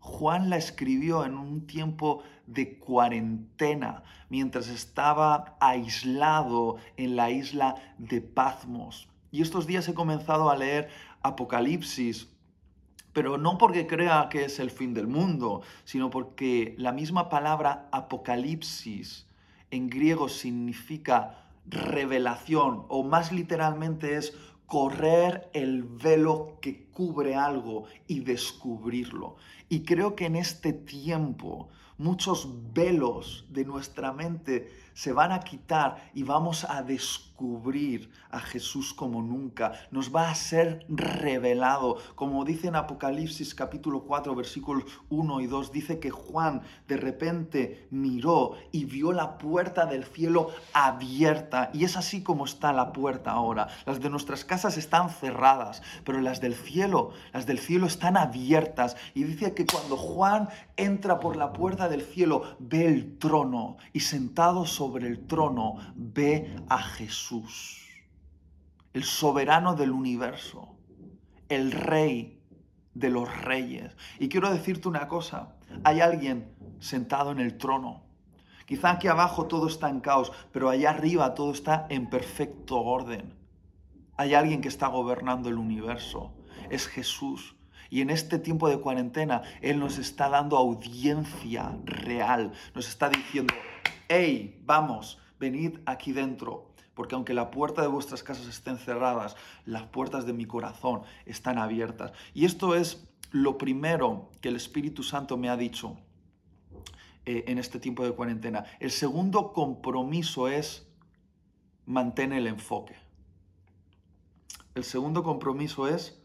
Juan 0.00 0.48
la 0.50 0.56
escribió 0.56 1.24
en 1.24 1.36
un 1.36 1.66
tiempo 1.66 2.22
de 2.46 2.78
cuarentena, 2.78 4.04
mientras 4.30 4.68
estaba 4.68 5.56
aislado 5.60 6.76
en 6.96 7.16
la 7.16 7.30
isla 7.30 7.74
de 7.98 8.20
Patmos. 8.20 9.08
Y 9.32 9.42
estos 9.42 9.66
días 9.66 9.88
he 9.88 9.94
comenzado 9.94 10.48
a 10.48 10.56
leer 10.56 10.88
Apocalipsis 11.22 12.28
pero 13.16 13.38
no 13.38 13.56
porque 13.56 13.86
crea 13.86 14.28
que 14.28 14.44
es 14.44 14.58
el 14.58 14.70
fin 14.70 14.92
del 14.92 15.06
mundo, 15.06 15.62
sino 15.84 16.10
porque 16.10 16.74
la 16.76 16.92
misma 16.92 17.30
palabra 17.30 17.88
apocalipsis 17.90 19.26
en 19.70 19.88
griego 19.88 20.28
significa 20.28 21.46
revelación 21.64 22.84
o 22.88 23.04
más 23.04 23.32
literalmente 23.32 24.18
es 24.18 24.36
correr 24.66 25.48
el 25.54 25.82
velo 25.82 26.58
que 26.60 26.90
cubre 26.90 27.36
algo 27.36 27.86
y 28.06 28.20
descubrirlo. 28.20 29.36
Y 29.70 29.84
creo 29.84 30.14
que 30.14 30.26
en 30.26 30.36
este 30.36 30.74
tiempo 30.74 31.70
muchos 31.96 32.50
velos 32.74 33.46
de 33.48 33.64
nuestra 33.64 34.12
mente 34.12 34.68
se 34.96 35.12
van 35.12 35.30
a 35.30 35.40
quitar 35.40 36.10
y 36.14 36.22
vamos 36.22 36.64
a 36.64 36.82
descubrir 36.82 38.10
a 38.30 38.40
Jesús 38.40 38.94
como 38.94 39.20
nunca. 39.20 39.72
Nos 39.90 40.14
va 40.14 40.30
a 40.30 40.34
ser 40.34 40.86
revelado. 40.88 41.98
Como 42.14 42.46
dice 42.46 42.68
en 42.68 42.76
Apocalipsis 42.76 43.54
capítulo 43.54 44.04
4 44.04 44.34
versículos 44.34 44.84
1 45.10 45.40
y 45.42 45.46
2, 45.46 45.70
dice 45.70 46.00
que 46.00 46.08
Juan 46.10 46.62
de 46.88 46.96
repente 46.96 47.86
miró 47.90 48.52
y 48.72 48.86
vio 48.86 49.12
la 49.12 49.36
puerta 49.36 49.84
del 49.84 50.04
cielo 50.04 50.48
abierta. 50.72 51.70
Y 51.74 51.84
es 51.84 51.98
así 51.98 52.22
como 52.22 52.46
está 52.46 52.72
la 52.72 52.94
puerta 52.94 53.32
ahora. 53.32 53.68
Las 53.84 54.00
de 54.00 54.08
nuestras 54.08 54.46
casas 54.46 54.78
están 54.78 55.10
cerradas, 55.10 55.82
pero 56.04 56.22
las 56.22 56.40
del 56.40 56.54
cielo, 56.54 57.10
las 57.34 57.44
del 57.44 57.58
cielo 57.58 57.86
están 57.86 58.16
abiertas. 58.16 58.96
Y 59.12 59.24
dice 59.24 59.52
que 59.52 59.66
cuando 59.66 59.98
Juan 59.98 60.48
entra 60.78 61.20
por 61.20 61.36
la 61.36 61.52
puerta 61.52 61.90
del 61.90 62.00
cielo, 62.00 62.56
ve 62.58 62.86
el 62.86 63.18
trono 63.18 63.76
y 63.92 64.00
sentado 64.00 64.64
sobre 64.64 64.85
sobre 64.86 65.08
el 65.08 65.26
trono 65.26 65.78
ve 65.96 66.54
a 66.68 66.78
Jesús, 66.78 67.88
el 68.92 69.02
soberano 69.02 69.74
del 69.74 69.90
universo, 69.90 70.76
el 71.48 71.72
rey 71.72 72.40
de 72.94 73.10
los 73.10 73.28
reyes. 73.42 73.96
Y 74.20 74.28
quiero 74.28 74.48
decirte 74.48 74.86
una 74.86 75.08
cosa, 75.08 75.56
hay 75.82 76.00
alguien 76.00 76.54
sentado 76.78 77.32
en 77.32 77.40
el 77.40 77.58
trono. 77.58 78.04
Quizá 78.64 78.92
aquí 78.92 79.08
abajo 79.08 79.46
todo 79.46 79.66
está 79.66 79.90
en 79.90 79.98
caos, 79.98 80.30
pero 80.52 80.70
allá 80.70 80.90
arriba 80.90 81.34
todo 81.34 81.50
está 81.50 81.86
en 81.90 82.08
perfecto 82.08 82.78
orden. 82.78 83.34
Hay 84.16 84.34
alguien 84.34 84.60
que 84.60 84.68
está 84.68 84.86
gobernando 84.86 85.48
el 85.48 85.58
universo. 85.58 86.32
Es 86.70 86.86
Jesús. 86.86 87.56
Y 87.90 88.02
en 88.02 88.10
este 88.10 88.38
tiempo 88.38 88.68
de 88.68 88.78
cuarentena, 88.78 89.42
Él 89.62 89.80
nos 89.80 89.98
está 89.98 90.28
dando 90.28 90.56
audiencia 90.56 91.76
real. 91.84 92.52
Nos 92.74 92.88
está 92.88 93.08
diciendo, 93.08 93.52
hey, 94.08 94.60
vamos, 94.64 95.18
venid 95.38 95.78
aquí 95.86 96.12
dentro, 96.12 96.70
porque 96.94 97.14
aunque 97.14 97.34
la 97.34 97.50
puerta 97.50 97.82
de 97.82 97.88
vuestras 97.88 98.22
casas 98.22 98.46
estén 98.46 98.78
cerradas, 98.78 99.36
las 99.64 99.84
puertas 99.84 100.26
de 100.26 100.32
mi 100.32 100.46
corazón 100.46 101.02
están 101.24 101.58
abiertas. 101.58 102.12
Y 102.34 102.44
esto 102.44 102.74
es 102.74 103.06
lo 103.30 103.58
primero 103.58 104.30
que 104.40 104.48
el 104.48 104.56
Espíritu 104.56 105.02
Santo 105.02 105.36
me 105.36 105.48
ha 105.48 105.56
dicho 105.56 105.98
eh, 107.24 107.44
en 107.48 107.58
este 107.58 107.78
tiempo 107.78 108.04
de 108.04 108.12
cuarentena. 108.12 108.64
El 108.80 108.90
segundo 108.90 109.52
compromiso 109.52 110.48
es 110.48 110.86
mantén 111.84 112.32
el 112.32 112.46
enfoque. 112.46 112.96
El 114.74 114.84
segundo 114.84 115.22
compromiso 115.22 115.88
es 115.88 116.20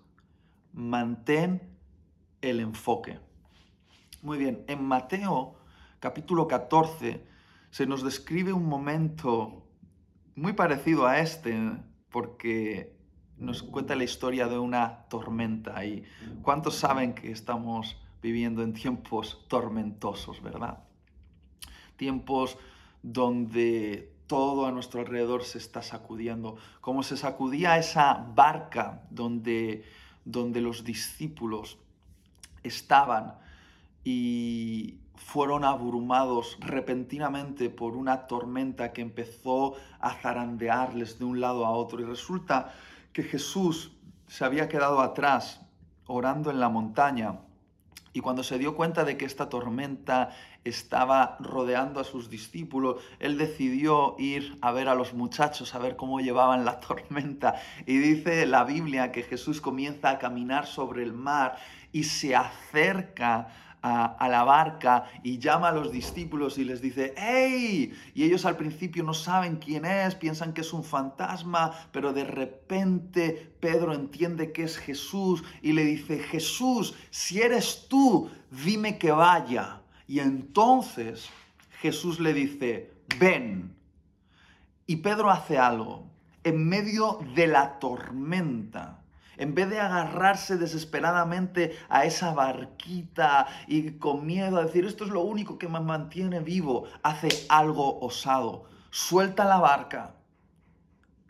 mantén 0.73 1.61
el 2.41 2.59
enfoque. 2.59 3.19
Muy 4.21 4.37
bien, 4.37 4.63
en 4.67 4.83
Mateo 4.83 5.55
capítulo 5.99 6.47
14 6.47 7.30
se 7.71 7.85
nos 7.85 8.03
describe 8.03 8.53
un 8.53 8.67
momento 8.67 9.65
muy 10.35 10.53
parecido 10.53 11.07
a 11.07 11.19
este, 11.19 11.57
porque 12.09 12.95
nos 13.37 13.63
cuenta 13.63 13.95
la 13.95 14.03
historia 14.03 14.47
de 14.47 14.59
una 14.59 15.05
tormenta. 15.09 15.83
¿Y 15.85 16.03
cuántos 16.41 16.75
saben 16.75 17.13
que 17.13 17.31
estamos 17.31 17.97
viviendo 18.21 18.61
en 18.61 18.73
tiempos 18.73 19.45
tormentosos, 19.47 20.41
verdad? 20.43 20.83
Tiempos 21.95 22.57
donde 23.01 24.13
todo 24.27 24.65
a 24.65 24.71
nuestro 24.71 25.01
alrededor 25.01 25.43
se 25.43 25.57
está 25.57 25.81
sacudiendo, 25.81 26.55
como 26.81 27.03
se 27.03 27.17
sacudía 27.17 27.77
esa 27.77 28.13
barca 28.13 29.03
donde, 29.09 29.83
donde 30.23 30.61
los 30.61 30.83
discípulos 30.83 31.77
estaban 32.63 33.35
y 34.03 35.00
fueron 35.25 35.63
abrumados 35.63 36.57
repentinamente 36.59 37.69
por 37.69 37.95
una 37.95 38.27
tormenta 38.27 38.91
que 38.91 39.01
empezó 39.01 39.75
a 39.99 40.13
zarandearles 40.15 41.19
de 41.19 41.25
un 41.25 41.39
lado 41.39 41.65
a 41.65 41.71
otro. 41.71 42.01
Y 42.01 42.05
resulta 42.05 42.73
que 43.13 43.23
Jesús 43.23 43.91
se 44.27 44.45
había 44.45 44.67
quedado 44.67 44.99
atrás 45.01 45.61
orando 46.07 46.49
en 46.51 46.59
la 46.59 46.69
montaña 46.69 47.39
y 48.13 48.19
cuando 48.19 48.43
se 48.43 48.57
dio 48.57 48.75
cuenta 48.75 49.05
de 49.05 49.15
que 49.15 49.25
esta 49.25 49.47
tormenta 49.47 50.31
estaba 50.65 51.37
rodeando 51.39 52.01
a 52.01 52.03
sus 52.03 52.29
discípulos, 52.29 53.01
él 53.19 53.37
decidió 53.37 54.15
ir 54.19 54.57
a 54.61 54.71
ver 54.71 54.89
a 54.89 54.95
los 54.95 55.13
muchachos, 55.13 55.73
a 55.73 55.79
ver 55.79 55.95
cómo 55.95 56.19
llevaban 56.19 56.65
la 56.65 56.79
tormenta. 56.81 57.55
Y 57.85 57.97
dice 57.97 58.45
la 58.45 58.65
Biblia 58.65 59.13
que 59.13 59.23
Jesús 59.23 59.61
comienza 59.61 60.09
a 60.09 60.19
caminar 60.19 60.67
sobre 60.67 61.03
el 61.03 61.13
mar 61.13 61.57
y 61.93 62.03
se 62.03 62.35
acerca 62.35 63.47
a, 63.81 64.27
la 64.29 64.43
barca 64.43 65.05
y 65.23 65.39
llama 65.39 65.69
a 65.69 65.71
los 65.71 65.91
discípulos 65.91 66.57
y 66.57 66.63
les 66.63 66.81
dice, 66.81 67.13
¡Hey! 67.17 67.93
Y 68.13 68.23
ellos 68.23 68.45
al 68.45 68.57
principio 68.57 69.03
no 69.03 69.13
saben 69.13 69.57
quién 69.57 69.85
es, 69.85 70.15
piensan 70.15 70.53
que 70.53 70.61
es 70.61 70.73
un 70.73 70.83
fantasma, 70.83 71.71
pero 71.91 72.13
de 72.13 72.23
repente 72.23 73.53
Pedro 73.59 73.93
entiende 73.93 74.51
que 74.51 74.63
es 74.63 74.77
Jesús 74.77 75.43
y 75.61 75.73
le 75.73 75.83
dice, 75.83 76.19
Jesús, 76.19 76.93
si 77.09 77.41
eres 77.41 77.87
tú, 77.89 78.29
dime 78.51 78.97
que 78.97 79.11
vaya. 79.11 79.81
Y 80.07 80.19
entonces 80.19 81.29
Jesús 81.79 82.19
le 82.19 82.33
dice, 82.33 82.91
ven. 83.19 83.75
Y 84.85 84.97
Pedro 84.97 85.29
hace 85.31 85.57
algo. 85.57 86.07
En 86.43 86.67
medio 86.67 87.19
de 87.35 87.47
la 87.47 87.79
tormenta, 87.79 89.00
en 89.37 89.55
vez 89.55 89.69
de 89.69 89.79
agarrarse 89.79 90.57
desesperadamente 90.57 91.77
a 91.89 92.05
esa 92.05 92.33
barquita 92.33 93.47
y 93.67 93.93
con 93.93 94.25
miedo 94.25 94.57
a 94.57 94.65
decir, 94.65 94.85
esto 94.85 95.05
es 95.05 95.09
lo 95.09 95.21
único 95.21 95.57
que 95.57 95.67
me 95.67 95.79
mantiene 95.79 96.39
vivo, 96.39 96.85
hace 97.03 97.29
algo 97.49 97.99
osado. 97.99 98.65
Suelta 98.89 99.45
la 99.45 99.59
barca, 99.59 100.15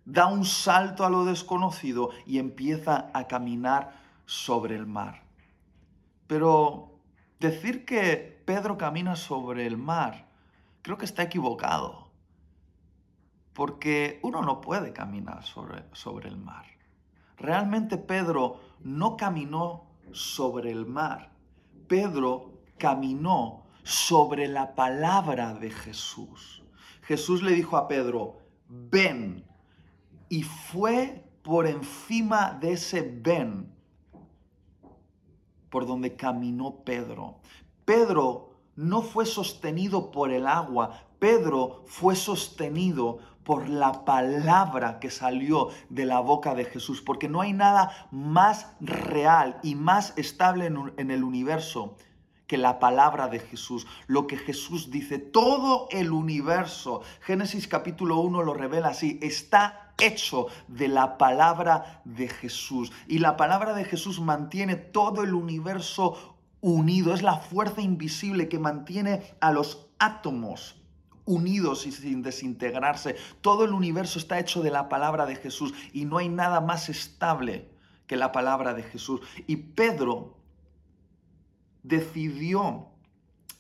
da 0.06 0.28
un 0.28 0.46
salto 0.46 1.06
a 1.06 1.10
lo 1.10 1.26
desconocido 1.26 2.10
y 2.26 2.40
empieza 2.40 3.12
a 3.14 3.28
caminar 3.28 3.94
sobre 4.26 4.76
el 4.76 4.88
mar. 4.88 5.24
Pero 6.28 7.00
decir 7.40 7.86
que 7.86 8.42
Pedro 8.46 8.78
camina 8.78 9.16
sobre 9.16 9.68
el 9.68 9.78
mar, 9.78 10.28
creo 10.82 10.98
que 10.98 11.06
está 11.06 11.24
equivocado. 11.24 12.10
Porque 13.54 14.20
uno 14.24 14.42
no 14.42 14.62
puede 14.62 14.94
caminar 14.94 15.44
sobre, 15.44 15.84
sobre 15.92 16.30
el 16.30 16.38
mar. 16.38 16.71
Realmente 17.42 17.98
Pedro 17.98 18.60
no 18.84 19.18
caminó 19.18 19.86
sobre 20.12 20.72
el 20.72 20.86
mar. 20.86 21.32
Pedro 21.88 22.52
caminó 22.78 23.64
sobre 23.84 24.48
la 24.48 24.76
palabra 24.76 25.56
de 25.56 25.72
Jesús. 25.72 26.64
Jesús 27.02 27.42
le 27.42 27.54
dijo 27.54 27.78
a 27.78 27.88
Pedro, 27.88 28.38
ven. 28.68 29.44
Y 30.30 30.44
fue 30.44 31.26
por 31.42 31.66
encima 31.66 32.58
de 32.62 32.74
ese 32.74 33.02
ven 33.02 33.74
por 35.72 35.88
donde 35.88 36.16
caminó 36.16 36.84
Pedro. 36.84 37.40
Pedro 37.86 38.52
no 38.76 39.02
fue 39.02 39.26
sostenido 39.26 40.12
por 40.12 40.32
el 40.32 40.46
agua, 40.46 41.08
Pedro 41.18 41.84
fue 41.88 42.16
sostenido 42.16 43.20
por 43.44 43.70
la 43.70 44.06
palabra 44.06 45.00
que 45.00 45.10
salió 45.10 45.70
de 45.90 46.06
la 46.06 46.20
boca 46.20 46.56
de 46.56 46.66
Jesús, 46.66 47.02
porque 47.02 47.28
no 47.28 47.42
hay 47.42 47.54
nada 47.54 48.08
más 48.12 48.68
real 48.80 49.60
y 49.64 49.76
más 49.76 50.14
estable 50.18 50.66
en, 50.66 51.12
el 51.12 51.24
universo 51.24 51.96
que 52.48 52.58
la 52.58 52.80
palabra 52.80 53.28
de 53.30 53.40
Jesús, 53.40 53.88
lo 54.08 54.28
que 54.28 54.38
Jesús 54.38 54.92
dice, 54.92 55.18
todo 55.18 55.88
el 55.92 56.12
universo, 56.12 57.02
Génesis 57.22 57.68
capítulo 57.68 58.20
1 58.20 58.44
lo 58.44 58.54
revela 58.54 58.90
así, 58.90 59.20
está 59.22 59.94
hecho 59.98 60.48
de 60.68 60.88
la 60.88 61.18
palabra 61.18 62.02
de 62.04 62.28
Jesús. 62.28 62.92
Y 63.08 63.20
la 63.20 63.38
palabra 63.38 63.74
de 63.74 63.86
Jesús 63.86 64.20
mantiene 64.20 64.76
todo 64.76 65.24
el 65.24 65.34
universo 65.34 66.38
unido, 66.60 67.14
es 67.14 67.22
la 67.22 67.38
fuerza 67.38 67.82
invisible 67.82 68.50
que 68.50 68.60
mantiene 68.60 69.36
a 69.40 69.52
los 69.52 69.88
átomos 69.98 70.81
unidos 71.26 71.86
y 71.86 71.92
sin 71.92 72.22
desintegrarse. 72.22 73.16
Todo 73.42 73.66
el 73.66 73.74
universo 73.74 74.20
está 74.20 74.40
hecho 74.40 74.62
de 74.62 74.72
la 74.72 74.90
palabra 74.90 75.26
de 75.26 75.36
Jesús 75.36 75.74
y 75.94 76.06
no 76.06 76.18
hay 76.18 76.30
nada 76.30 76.62
más 76.62 76.90
estable 76.90 77.70
que 78.08 78.18
la 78.18 78.32
palabra 78.32 78.74
de 78.74 78.84
Jesús. 78.84 79.22
Y 79.48 79.56
Pedro 79.58 80.38
decidió 81.84 82.88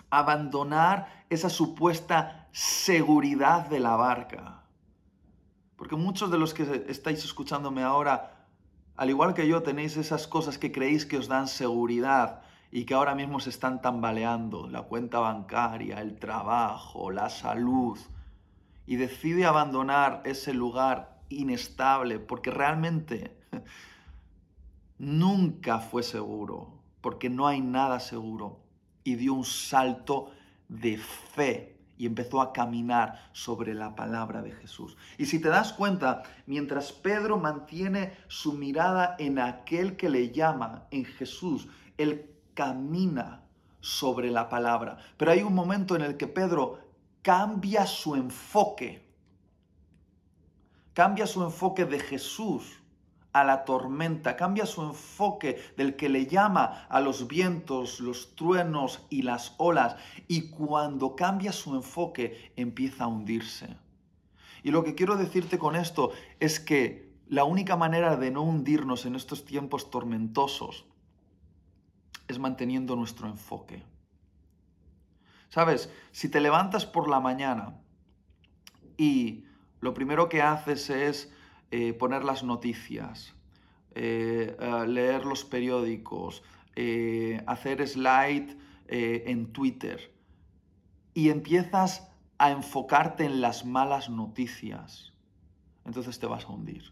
abandonar 0.09 1.25
esa 1.29 1.49
supuesta 1.49 2.49
seguridad 2.51 3.67
de 3.67 3.79
la 3.79 3.95
barca. 3.95 4.63
Porque 5.77 5.95
muchos 5.95 6.29
de 6.29 6.37
los 6.37 6.53
que 6.53 6.85
estáis 6.89 7.23
escuchándome 7.23 7.81
ahora, 7.81 8.45
al 8.95 9.09
igual 9.09 9.33
que 9.33 9.47
yo, 9.47 9.63
tenéis 9.63 9.97
esas 9.97 10.27
cosas 10.27 10.57
que 10.57 10.71
creéis 10.71 11.05
que 11.05 11.17
os 11.17 11.27
dan 11.27 11.47
seguridad 11.47 12.40
y 12.71 12.85
que 12.85 12.93
ahora 12.93 13.15
mismo 13.15 13.39
se 13.39 13.49
están 13.49 13.81
tambaleando, 13.81 14.67
la 14.67 14.83
cuenta 14.83 15.19
bancaria, 15.19 15.99
el 15.99 16.17
trabajo, 16.17 17.11
la 17.11 17.29
salud, 17.29 17.99
y 18.85 18.95
decide 18.95 19.45
abandonar 19.45 20.21
ese 20.25 20.53
lugar 20.53 21.19
inestable 21.29 22.19
porque 22.19 22.49
realmente 22.49 23.37
nunca 24.97 25.79
fue 25.79 26.01
seguro, 26.03 26.79
porque 27.01 27.29
no 27.29 27.47
hay 27.47 27.59
nada 27.59 27.99
seguro, 27.99 28.59
y 29.03 29.15
dio 29.15 29.33
un 29.33 29.45
salto 29.45 30.31
de 30.69 30.97
fe 30.97 31.77
y 31.97 32.05
empezó 32.05 32.41
a 32.41 32.53
caminar 32.53 33.29
sobre 33.31 33.75
la 33.75 33.95
palabra 33.95 34.41
de 34.41 34.51
Jesús. 34.53 34.97
Y 35.17 35.25
si 35.25 35.39
te 35.39 35.49
das 35.49 35.73
cuenta, 35.73 36.23
mientras 36.47 36.91
Pedro 36.91 37.37
mantiene 37.37 38.13
su 38.27 38.53
mirada 38.53 39.15
en 39.19 39.37
aquel 39.37 39.97
que 39.97 40.09
le 40.09 40.31
llama, 40.31 40.87
en 40.89 41.05
Jesús, 41.05 41.67
el 41.97 42.30
camina 42.61 43.41
sobre 43.79 44.29
la 44.29 44.47
palabra. 44.47 44.99
Pero 45.17 45.31
hay 45.31 45.41
un 45.41 45.55
momento 45.55 45.95
en 45.95 46.03
el 46.03 46.15
que 46.15 46.27
Pedro 46.27 46.77
cambia 47.23 47.87
su 47.87 48.13
enfoque. 48.13 49.03
Cambia 50.93 51.25
su 51.25 51.43
enfoque 51.43 51.85
de 51.85 51.99
Jesús 51.99 52.83
a 53.33 53.43
la 53.43 53.65
tormenta, 53.65 54.35
cambia 54.35 54.67
su 54.67 54.83
enfoque 54.83 55.59
del 55.75 55.95
que 55.95 56.07
le 56.07 56.27
llama 56.27 56.85
a 56.87 56.99
los 56.99 57.27
vientos, 57.27 57.99
los 57.99 58.35
truenos 58.35 59.07
y 59.09 59.23
las 59.23 59.55
olas. 59.57 59.95
Y 60.27 60.51
cuando 60.51 61.15
cambia 61.15 61.53
su 61.53 61.73
enfoque, 61.73 62.53
empieza 62.55 63.05
a 63.05 63.07
hundirse. 63.07 63.75
Y 64.61 64.69
lo 64.69 64.83
que 64.83 64.93
quiero 64.93 65.15
decirte 65.15 65.57
con 65.57 65.75
esto 65.75 66.11
es 66.39 66.59
que 66.59 67.11
la 67.27 67.43
única 67.43 67.75
manera 67.75 68.17
de 68.17 68.29
no 68.29 68.43
hundirnos 68.43 69.07
en 69.07 69.15
estos 69.15 69.45
tiempos 69.45 69.89
tormentosos 69.89 70.85
es 72.31 72.39
manteniendo 72.39 72.95
nuestro 72.95 73.27
enfoque. 73.27 73.83
Sabes, 75.49 75.91
si 76.11 76.29
te 76.29 76.39
levantas 76.39 76.85
por 76.85 77.09
la 77.09 77.19
mañana 77.19 77.79
y 78.97 79.45
lo 79.81 79.93
primero 79.93 80.29
que 80.29 80.41
haces 80.41 80.89
es 80.89 81.33
eh, 81.71 81.93
poner 81.93 82.23
las 82.23 82.43
noticias, 82.43 83.35
eh, 83.95 84.55
eh, 84.59 84.87
leer 84.87 85.25
los 85.25 85.43
periódicos, 85.43 86.43
hacer 87.45 87.85
slide 87.85 88.57
en 88.87 89.51
Twitter 89.51 90.13
y 91.13 91.29
empiezas 91.29 92.09
a 92.37 92.51
enfocarte 92.51 93.25
en 93.25 93.41
las 93.41 93.65
malas 93.65 94.09
noticias, 94.09 95.13
entonces 95.85 96.17
te 96.17 96.27
vas 96.27 96.45
a 96.45 96.49
hundir 96.49 96.91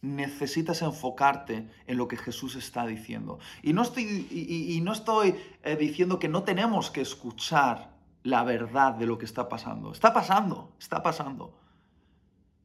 necesitas 0.00 0.82
enfocarte 0.82 1.68
en 1.86 1.96
lo 1.96 2.08
que 2.08 2.16
Jesús 2.16 2.56
está 2.56 2.86
diciendo. 2.86 3.38
Y 3.62 3.72
no 3.72 3.82
estoy, 3.82 4.26
y, 4.30 4.80
no 4.80 4.92
estoy 4.92 5.34
eh, 5.62 5.76
diciendo 5.76 6.18
que 6.18 6.28
no 6.28 6.44
tenemos 6.44 6.90
que 6.90 7.00
escuchar 7.00 7.90
la 8.22 8.44
verdad 8.44 8.94
de 8.94 9.06
lo 9.06 9.18
que 9.18 9.24
está 9.24 9.48
pasando. 9.48 9.92
Está 9.92 10.12
pasando, 10.12 10.72
está 10.78 11.02
pasando. 11.02 11.54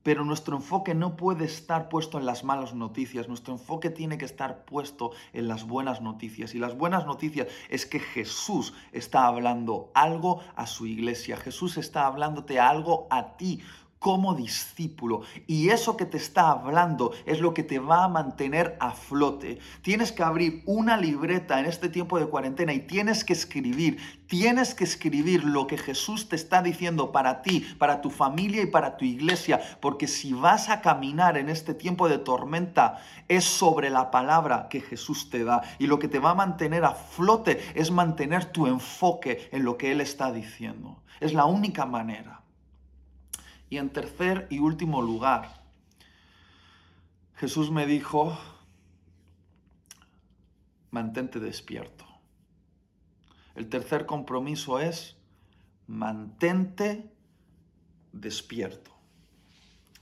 Pero 0.03 0.25
nuestro 0.25 0.57
enfoque 0.57 0.93
no 0.93 1.15
puede 1.15 1.45
estar 1.45 1.87
puesto 1.87 2.19
en 2.19 2.25
las 2.25 2.43
malas 2.43 2.73
noticias, 2.73 3.29
nuestro 3.29 3.53
enfoque 3.53 3.89
tiene 3.89 4.17
que 4.17 4.25
estar 4.25 4.65
puesto 4.65 5.11
en 5.31 5.47
las 5.47 5.65
buenas 5.65 6.01
noticias. 6.01 6.53
Y 6.53 6.59
las 6.59 6.77
buenas 6.77 7.05
noticias 7.05 7.47
es 7.69 7.85
que 7.85 8.01
Jesús 8.01 8.73
está 8.91 9.25
hablando 9.25 9.91
algo 9.93 10.41
a 10.57 10.67
su 10.67 10.87
iglesia, 10.87 11.37
Jesús 11.37 11.77
está 11.77 12.05
hablándote 12.05 12.59
algo 12.59 13.07
a 13.09 13.37
ti 13.37 13.63
como 14.03 14.35
discípulo. 14.35 15.21
Y 15.47 15.69
eso 15.69 15.95
que 15.95 16.05
te 16.05 16.17
está 16.17 16.51
hablando 16.51 17.13
es 17.25 17.39
lo 17.39 17.53
que 17.53 17.63
te 17.63 17.79
va 17.79 18.03
a 18.03 18.09
mantener 18.09 18.75
a 18.81 18.91
flote. 18.91 19.59
Tienes 19.81 20.11
que 20.11 20.23
abrir 20.23 20.61
una 20.65 20.97
libreta 20.97 21.57
en 21.61 21.67
este 21.67 21.87
tiempo 21.87 22.19
de 22.19 22.25
cuarentena 22.25 22.73
y 22.73 22.81
tienes 22.81 23.23
que 23.23 23.31
escribir, 23.31 24.25
tienes 24.27 24.75
que 24.75 24.83
escribir 24.83 25.45
lo 25.45 25.67
que 25.67 25.77
Jesús 25.77 26.27
te 26.27 26.35
está 26.35 26.61
diciendo 26.61 27.13
para 27.13 27.41
ti, 27.43 27.61
para 27.79 28.01
tu 28.01 28.09
familia 28.09 28.61
y 28.61 28.65
para 28.65 28.97
tu 28.97 29.05
iglesia. 29.05 29.61
Porque 29.79 30.09
si 30.09 30.33
vas 30.33 30.67
a 30.67 30.81
caminar 30.81 31.37
en 31.37 31.47
este 31.47 31.73
tiempo 31.73 32.09
de 32.09 32.17
tormenta, 32.17 33.01
es 33.29 33.45
sobre 33.45 33.89
la 33.89 34.11
palabra 34.11 34.67
que 34.67 34.81
Jesús 34.81 35.29
te 35.29 35.45
da. 35.45 35.61
Y 35.79 35.87
lo 35.87 35.97
que 35.97 36.09
te 36.09 36.19
va 36.19 36.31
a 36.31 36.35
mantener 36.35 36.83
a 36.83 36.91
flote 36.91 37.61
es 37.73 37.89
mantener 37.89 38.43
tu 38.51 38.67
enfoque 38.67 39.47
en 39.53 39.63
lo 39.63 39.77
que 39.77 39.93
Él 39.93 40.01
está 40.01 40.33
diciendo. 40.33 41.01
Es 41.21 41.33
la 41.33 41.45
única 41.45 41.85
manera. 41.85 42.42
Y 43.73 43.79
en 43.79 43.89
tercer 43.89 44.45
y 44.51 44.59
último 44.59 45.01
lugar, 45.01 45.63
Jesús 47.33 47.71
me 47.71 47.87
dijo, 47.87 48.37
mantente 50.91 51.39
despierto. 51.39 52.05
El 53.55 53.69
tercer 53.69 54.05
compromiso 54.05 54.79
es, 54.79 55.17
mantente 55.87 57.11
despierto. 58.11 58.91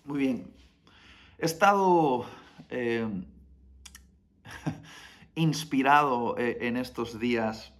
Muy 0.03 0.19
bien, 0.19 0.53
he 1.37 1.45
estado 1.45 2.25
eh, 2.67 3.07
inspirado 5.35 6.37
eh, 6.37 6.57
en 6.59 6.75
estos 6.75 7.21
días 7.21 7.71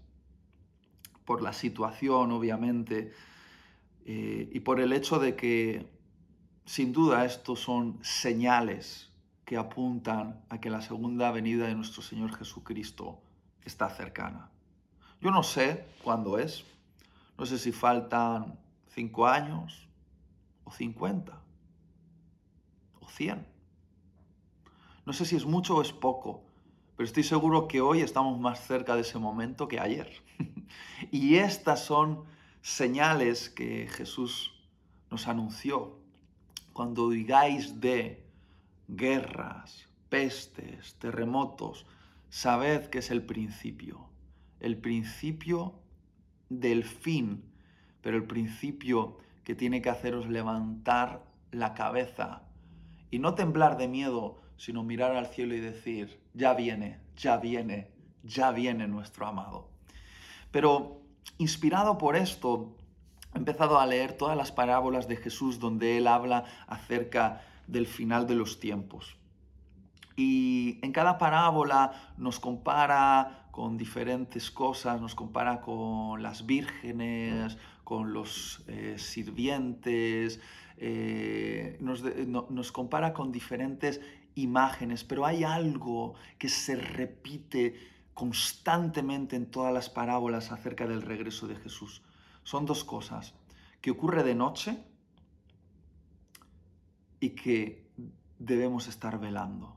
por 1.26 1.42
la 1.42 1.52
situación, 1.52 2.32
obviamente, 2.32 3.12
eh, 4.06 4.50
y 4.52 4.60
por 4.62 4.80
el 4.80 4.94
hecho 4.94 5.20
de 5.20 5.36
que, 5.36 5.88
sin 6.66 6.92
duda, 6.94 7.26
estos 7.26 7.60
son 7.60 8.00
señales 8.04 9.12
que 9.46 9.58
apuntan 9.58 10.44
a 10.50 10.60
que 10.60 10.70
la 10.70 10.82
segunda 10.82 11.32
venida 11.32 11.68
de 11.68 11.76
nuestro 11.76 12.02
Señor 12.02 12.36
Jesucristo 12.36 13.22
está 13.64 13.90
cercana. 13.90 14.50
Yo 15.20 15.30
no 15.30 15.44
sé 15.44 15.86
cuándo 16.04 16.40
es, 16.40 16.66
no 17.38 17.46
sé 17.46 17.58
si 17.58 17.72
faltan 17.72 18.60
cinco 18.88 19.28
años 19.28 19.88
o 20.64 20.72
cincuenta 20.72 21.42
o 23.00 23.10
cien. 23.10 23.46
No 25.06 25.14
sé 25.14 25.26
si 25.26 25.36
es 25.36 25.46
mucho 25.46 25.76
o 25.76 25.82
es 25.82 25.92
poco, 25.92 26.44
pero 26.96 27.06
estoy 27.06 27.24
seguro 27.24 27.68
que 27.68 27.82
hoy 27.82 28.02
estamos 28.02 28.40
más 28.40 28.66
cerca 28.66 28.96
de 28.96 29.02
ese 29.02 29.20
momento 29.20 29.68
que 29.68 29.80
ayer. 29.80 30.24
y 31.12 31.36
estas 31.36 31.84
son 31.84 32.26
señales 32.62 33.50
que 33.50 33.88
Jesús 33.88 34.54
nos 35.10 35.28
anunció. 35.28 36.00
Cuando 36.74 37.10
digáis 37.10 37.82
de 37.82 38.26
guerras, 38.88 39.88
pestes, 40.10 40.96
terremotos, 40.96 41.86
sabed 42.30 42.88
que 42.88 43.00
es 43.00 43.12
el 43.12 43.24
principio. 43.24 44.10
El 44.60 44.78
principio 44.78 45.80
del 46.50 46.84
fin, 46.84 47.44
pero 48.02 48.18
el 48.18 48.26
principio 48.26 49.18
que 49.44 49.56
tiene 49.56 49.82
que 49.82 49.90
haceros 49.90 50.28
levantar 50.30 51.26
la 51.52 51.74
cabeza 51.74 52.44
y 53.10 53.20
no 53.20 53.36
temblar 53.36 53.78
de 53.78 53.88
miedo, 53.88 54.42
sino 54.58 54.84
mirar 54.84 55.16
al 55.16 55.28
cielo 55.28 55.56
y 55.56 55.60
decir, 55.60 56.22
ya 56.34 56.54
viene, 56.54 57.00
ya 57.18 57.38
viene, 57.38 57.90
ya 58.24 58.52
viene 58.52 58.88
nuestro 58.88 59.26
amado. 59.26 59.70
Pero 60.52 61.02
inspirado 61.38 61.98
por 61.98 62.16
esto, 62.16 62.76
he 63.34 63.38
empezado 63.38 63.80
a 63.80 63.86
leer 63.86 64.14
todas 64.14 64.38
las 64.38 64.52
parábolas 64.52 65.08
de 65.08 65.18
Jesús 65.18 65.60
donde 65.60 65.98
él 65.98 66.08
habla 66.08 66.46
acerca 66.68 67.42
del 67.68 67.88
final 67.88 68.28
de 68.28 68.36
los 68.36 68.60
tiempos. 68.60 69.18
Y 70.16 70.80
en 70.82 70.92
cada 70.92 71.18
parábola 71.18 72.14
nos 72.18 72.40
compara 72.40 73.48
con 73.52 73.78
diferentes 73.78 74.52
cosas, 74.52 75.02
nos 75.02 75.16
compara 75.16 75.62
con 75.62 76.22
las 76.22 76.46
vírgenes, 76.46 77.58
con 77.84 78.14
los 78.14 78.64
eh, 78.68 78.96
sirvientes, 78.98 80.40
eh, 80.78 81.78
nos, 81.80 82.04
nos 82.04 82.72
compara 82.72 83.14
con 83.14 83.32
diferentes 83.32 84.02
imágenes, 84.36 85.04
pero 85.04 85.26
hay 85.26 85.44
algo 85.44 86.16
que 86.38 86.50
se 86.50 86.76
repite 86.76 87.76
constantemente 88.22 89.36
en 89.36 89.50
todas 89.50 89.74
las 89.74 89.90
parábolas 89.90 90.52
acerca 90.52 90.86
del 90.86 91.02
regreso 91.02 91.48
de 91.48 91.56
Jesús. 91.56 92.04
Son 92.44 92.68
dos 92.68 92.84
cosas, 92.84 93.34
que 93.82 93.90
ocurre 93.90 94.22
de 94.22 94.36
noche 94.36 94.78
y 97.20 97.32
que 97.32 97.90
debemos 98.38 98.88
estar 98.88 99.20
velando. 99.20 99.76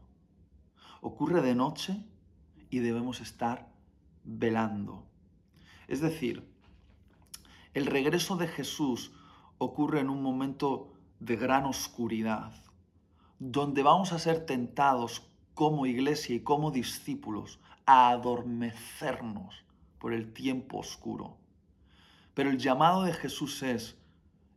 Ocurre 1.01 1.41
de 1.41 1.55
noche 1.55 2.05
y 2.69 2.81
debemos 2.81 3.23
estar 3.23 3.73
velando. 4.25 5.07
Es 5.89 6.03
decir, 6.03 6.47
el 7.73 7.87
regreso 7.87 8.37
de 8.37 8.49
Jesús 8.49 9.13
ocurre 9.57 10.01
en 10.01 10.11
un 10.11 10.23
momento 10.23 10.93
de 11.19 11.37
gran 11.37 11.65
oscuridad, 11.65 12.53
donde 13.39 13.83
vamos 13.83 14.13
a 14.13 14.19
ser 14.19 14.45
tentados 14.45 15.31
como 15.55 15.87
iglesia 15.87 16.37
y 16.37 16.41
como 16.41 16.71
discípulos 16.71 17.59
a 17.87 18.11
adormecernos 18.11 19.65
por 19.99 20.13
el 20.13 20.33
tiempo 20.33 20.79
oscuro. 20.79 21.37
Pero 22.35 22.51
el 22.51 22.59
llamado 22.59 23.05
de 23.05 23.13
Jesús 23.13 23.63
es, 23.63 23.97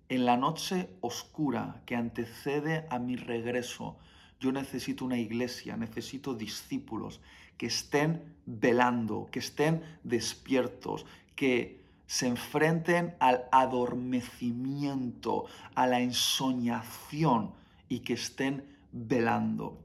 en 0.09 0.25
la 0.25 0.37
noche 0.37 0.89
oscura 1.01 1.81
que 1.85 1.95
antecede 1.95 2.87
a 2.89 2.99
mi 2.99 3.15
regreso, 3.15 3.97
yo 4.39 4.51
necesito 4.51 5.05
una 5.05 5.17
iglesia, 5.17 5.77
necesito 5.77 6.33
discípulos 6.33 7.19
que 7.57 7.67
estén 7.67 8.35
velando, 8.45 9.27
que 9.31 9.39
estén 9.39 9.83
despiertos, 10.03 11.05
que 11.35 11.81
se 12.05 12.27
enfrenten 12.27 13.15
al 13.19 13.45
adormecimiento, 13.51 15.45
a 15.75 15.87
la 15.87 15.99
ensoñación 15.99 17.51
y 17.89 17.99
que 17.99 18.13
estén 18.13 18.63
velando. 18.91 19.77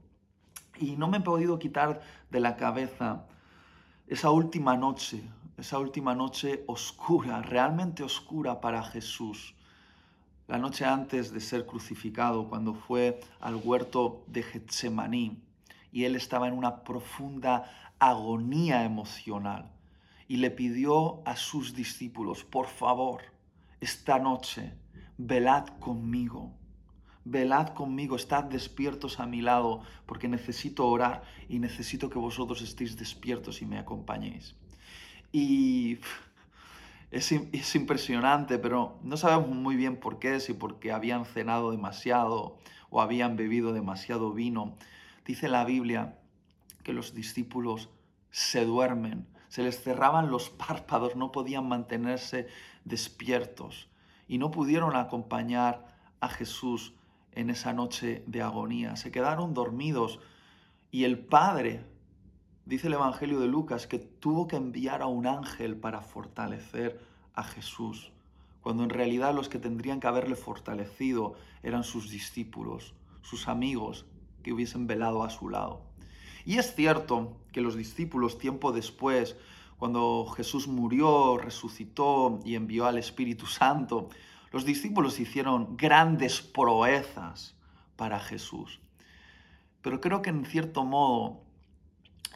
Y 0.79 0.95
no 0.95 1.07
me 1.07 1.17
he 1.17 1.21
podido 1.21 1.59
quitar 1.59 2.01
de 2.31 2.39
la 2.39 2.55
cabeza 2.55 3.25
esa 4.13 4.29
última 4.29 4.77
noche, 4.77 5.23
esa 5.57 5.79
última 5.79 6.13
noche 6.13 6.63
oscura, 6.67 7.41
realmente 7.41 8.03
oscura 8.03 8.61
para 8.61 8.83
Jesús. 8.83 9.55
La 10.47 10.59
noche 10.59 10.85
antes 10.85 11.33
de 11.33 11.39
ser 11.39 11.65
crucificado, 11.65 12.47
cuando 12.47 12.75
fue 12.75 13.19
al 13.39 13.55
huerto 13.55 14.23
de 14.27 14.43
Getsemaní 14.43 15.41
y 15.91 16.03
él 16.03 16.15
estaba 16.15 16.47
en 16.47 16.53
una 16.53 16.83
profunda 16.83 17.95
agonía 17.97 18.83
emocional 18.83 19.71
y 20.27 20.37
le 20.37 20.51
pidió 20.51 21.27
a 21.27 21.35
sus 21.35 21.73
discípulos, 21.73 22.43
por 22.43 22.67
favor, 22.67 23.23
esta 23.81 24.19
noche, 24.19 24.77
velad 25.17 25.69
conmigo 25.79 26.51
velad 27.25 27.69
conmigo, 27.69 28.15
estad 28.15 28.43
despiertos 28.43 29.19
a 29.19 29.25
mi 29.25 29.41
lado, 29.41 29.81
porque 30.05 30.27
necesito 30.27 30.87
orar 30.87 31.23
y 31.49 31.59
necesito 31.59 32.09
que 32.09 32.19
vosotros 32.19 32.61
estéis 32.61 32.97
despiertos 32.97 33.61
y 33.61 33.65
me 33.65 33.79
acompañéis. 33.79 34.55
Y 35.31 35.99
es, 37.11 37.31
es, 37.31 37.75
impresionante, 37.75 38.57
pero 38.59 38.99
no 39.03 39.17
sabemos 39.17 39.49
muy 39.49 39.75
bien 39.75 39.97
por 39.97 40.19
qué, 40.19 40.39
si 40.39 40.53
porque 40.53 40.91
habían 40.91 41.25
cenado 41.25 41.71
demasiado 41.71 42.57
o 42.89 43.01
habían 43.01 43.37
bebido 43.37 43.73
demasiado 43.73 44.33
vino. 44.33 44.75
Dice 45.25 45.47
la 45.47 45.65
Biblia 45.65 46.17
que 46.83 46.93
los 46.93 47.13
discípulos 47.13 47.89
se 48.29 48.65
duermen, 48.65 49.27
se 49.47 49.63
les 49.63 49.81
cerraban 49.81 50.29
los 50.29 50.49
párpados, 50.67 51.15
no 51.15 51.31
podían 51.31 51.67
mantenerse 51.67 52.47
despiertos 52.83 53.87
y 54.27 54.37
no 54.37 54.51
pudieron 54.51 54.95
acompañar 54.95 55.93
a 56.19 56.29
Jesús 56.29 56.93
en 57.35 57.49
esa 57.49 57.73
noche 57.73 58.23
de 58.27 58.41
agonía. 58.41 58.95
Se 58.95 59.11
quedaron 59.11 59.53
dormidos 59.53 60.19
y 60.91 61.05
el 61.05 61.19
Padre, 61.19 61.83
dice 62.65 62.87
el 62.87 62.93
Evangelio 62.93 63.39
de 63.39 63.47
Lucas, 63.47 63.87
que 63.87 63.99
tuvo 63.99 64.47
que 64.47 64.55
enviar 64.55 65.01
a 65.01 65.07
un 65.07 65.27
ángel 65.27 65.75
para 65.75 66.01
fortalecer 66.01 66.99
a 67.33 67.43
Jesús, 67.43 68.11
cuando 68.61 68.83
en 68.83 68.89
realidad 68.89 69.33
los 69.33 69.49
que 69.49 69.59
tendrían 69.59 69.99
que 69.99 70.07
haberle 70.07 70.35
fortalecido 70.35 71.35
eran 71.63 71.83
sus 71.83 72.09
discípulos, 72.09 72.93
sus 73.21 73.47
amigos 73.47 74.05
que 74.43 74.53
hubiesen 74.53 74.87
velado 74.87 75.23
a 75.23 75.29
su 75.29 75.49
lado. 75.49 75.81
Y 76.45 76.57
es 76.57 76.75
cierto 76.75 77.37
que 77.51 77.61
los 77.61 77.75
discípulos 77.75 78.37
tiempo 78.37 78.71
después, 78.71 79.35
cuando 79.77 80.25
Jesús 80.35 80.67
murió, 80.67 81.37
resucitó 81.37 82.39
y 82.45 82.55
envió 82.55 82.85
al 82.85 82.97
Espíritu 82.97 83.45
Santo, 83.45 84.09
los 84.53 84.65
discípulos 84.65 85.19
hicieron 85.19 85.75
grandes 85.77 86.41
proezas 86.41 87.55
para 87.95 88.19
Jesús. 88.19 88.79
Pero 89.81 89.99
creo 89.99 90.21
que 90.21 90.29
en 90.29 90.45
cierto 90.45 90.85
modo 90.85 91.41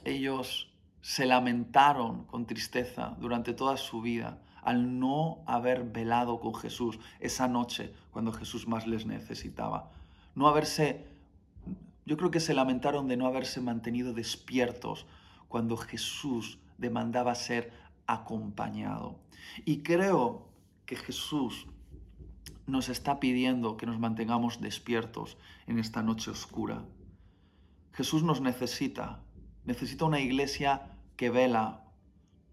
ellos 0.04 0.74
se 1.02 1.28
lamentaron 1.28 2.26
con 2.26 2.48
tristeza 2.48 3.16
durante 3.20 3.54
toda 3.54 3.78
su 3.78 4.02
vida 4.02 4.42
al 4.64 5.00
no 5.00 5.44
haber 5.46 5.84
velado 5.84 6.40
con 6.40 6.56
Jesús 6.56 7.00
esa 7.20 7.48
noche 7.48 7.94
cuando 8.10 8.34
Jesús 8.34 8.68
más 8.68 8.88
les 8.88 9.06
necesitaba. 9.06 9.92
No 10.34 10.48
haberse, 10.48 11.06
yo 12.08 12.18
creo 12.18 12.32
que 12.32 12.40
se 12.40 12.56
lamentaron 12.56 13.08
de 13.08 13.16
no 13.16 13.28
haberse 13.28 13.62
mantenido 13.62 14.14
despiertos 14.14 15.06
cuando 15.48 15.78
Jesús 15.78 16.58
demandaba 16.80 17.36
ser 17.36 17.72
acompañado. 18.08 19.20
Y 19.66 19.84
creo 19.84 20.48
que 20.88 20.96
Jesús 20.96 21.68
nos 22.68 22.90
está 22.90 23.20
pidiendo 23.20 23.78
que 23.78 23.86
nos 23.86 23.98
mantengamos 23.98 24.62
despiertos 24.62 25.38
en 25.66 25.80
esta 25.80 26.04
noche 26.04 26.30
oscura. 26.30 26.84
Jesús 27.94 28.24
nos 28.24 28.42
necesita, 28.42 29.24
necesita 29.64 30.06
una 30.06 30.20
iglesia 30.20 30.92
que 31.16 31.30
vela, 31.30 31.86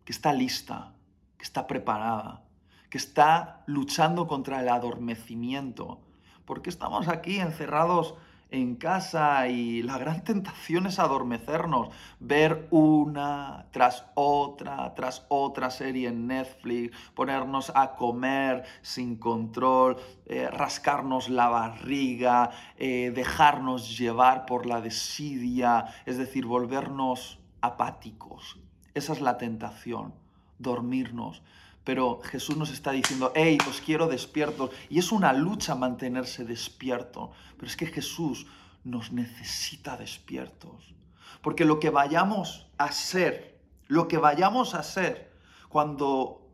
que 0.04 0.12
está 0.12 0.32
lista, 0.32 0.94
que 1.36 1.44
está 1.44 1.66
preparada, 1.66 2.44
que 2.88 2.98
está 2.98 3.64
luchando 3.66 4.26
contra 4.28 4.60
el 4.60 4.68
adormecimiento, 4.68 6.00
porque 6.44 6.70
estamos 6.70 7.08
aquí 7.08 7.40
encerrados 7.40 8.14
en 8.54 8.76
casa 8.76 9.48
y 9.48 9.82
la 9.82 9.98
gran 9.98 10.22
tentación 10.24 10.86
es 10.86 10.98
adormecernos, 10.98 11.88
ver 12.20 12.68
una 12.70 13.66
tras 13.70 14.06
otra, 14.14 14.94
tras 14.94 15.26
otra 15.28 15.70
serie 15.70 16.08
en 16.08 16.26
Netflix, 16.26 16.96
ponernos 17.14 17.72
a 17.74 17.96
comer 17.96 18.64
sin 18.82 19.16
control, 19.16 19.96
eh, 20.26 20.48
rascarnos 20.50 21.28
la 21.28 21.48
barriga, 21.48 22.50
eh, 22.76 23.12
dejarnos 23.14 23.98
llevar 23.98 24.46
por 24.46 24.66
la 24.66 24.80
desidia, 24.80 25.86
es 26.06 26.16
decir, 26.16 26.46
volvernos 26.46 27.40
apáticos. 27.60 28.58
Esa 28.94 29.12
es 29.12 29.20
la 29.20 29.38
tentación, 29.38 30.14
dormirnos. 30.58 31.42
Pero 31.84 32.20
Jesús 32.22 32.56
nos 32.56 32.70
está 32.70 32.92
diciendo, 32.92 33.32
hey, 33.34 33.58
os 33.68 33.80
quiero 33.82 34.08
despiertos. 34.08 34.70
Y 34.88 34.98
es 34.98 35.12
una 35.12 35.32
lucha 35.32 35.74
mantenerse 35.74 36.44
despierto. 36.44 37.32
Pero 37.56 37.66
es 37.66 37.76
que 37.76 37.86
Jesús 37.86 38.46
nos 38.84 39.12
necesita 39.12 39.96
despiertos. 39.96 40.94
Porque 41.42 41.66
lo 41.66 41.78
que 41.78 41.90
vayamos 41.90 42.70
a 42.78 42.90
ser, 42.90 43.60
lo 43.86 44.08
que 44.08 44.16
vayamos 44.16 44.74
a 44.74 44.82
ser 44.82 45.30
cuando 45.68 46.48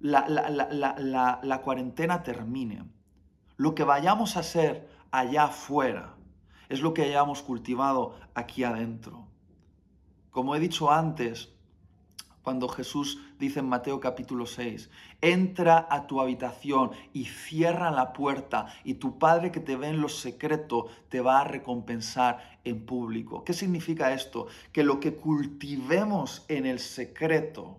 la, 0.00 0.26
la 1.42 1.62
cuarentena 1.62 2.22
termine, 2.22 2.84
lo 3.56 3.74
que 3.74 3.84
vayamos 3.84 4.36
a 4.36 4.42
ser 4.42 4.90
allá 5.10 5.44
afuera, 5.44 6.14
es 6.68 6.82
lo 6.82 6.92
que 6.92 7.04
hayamos 7.04 7.42
cultivado 7.42 8.18
aquí 8.34 8.64
adentro. 8.64 9.28
Como 10.30 10.54
he 10.54 10.60
dicho 10.60 10.90
antes, 10.90 11.53
cuando 12.44 12.68
Jesús 12.68 13.18
dice 13.38 13.60
en 13.60 13.68
Mateo 13.70 14.00
capítulo 14.00 14.44
6, 14.44 14.90
entra 15.22 15.88
a 15.90 16.06
tu 16.06 16.20
habitación 16.20 16.90
y 17.14 17.24
cierra 17.24 17.90
la 17.90 18.12
puerta 18.12 18.66
y 18.84 18.94
tu 18.94 19.18
Padre 19.18 19.50
que 19.50 19.60
te 19.60 19.76
ve 19.76 19.88
en 19.88 20.02
lo 20.02 20.10
secreto 20.10 20.88
te 21.08 21.22
va 21.22 21.40
a 21.40 21.44
recompensar 21.44 22.60
en 22.62 22.84
público. 22.84 23.44
¿Qué 23.44 23.54
significa 23.54 24.12
esto? 24.12 24.46
Que 24.72 24.84
lo 24.84 25.00
que 25.00 25.14
cultivemos 25.14 26.44
en 26.48 26.66
el 26.66 26.80
secreto 26.80 27.78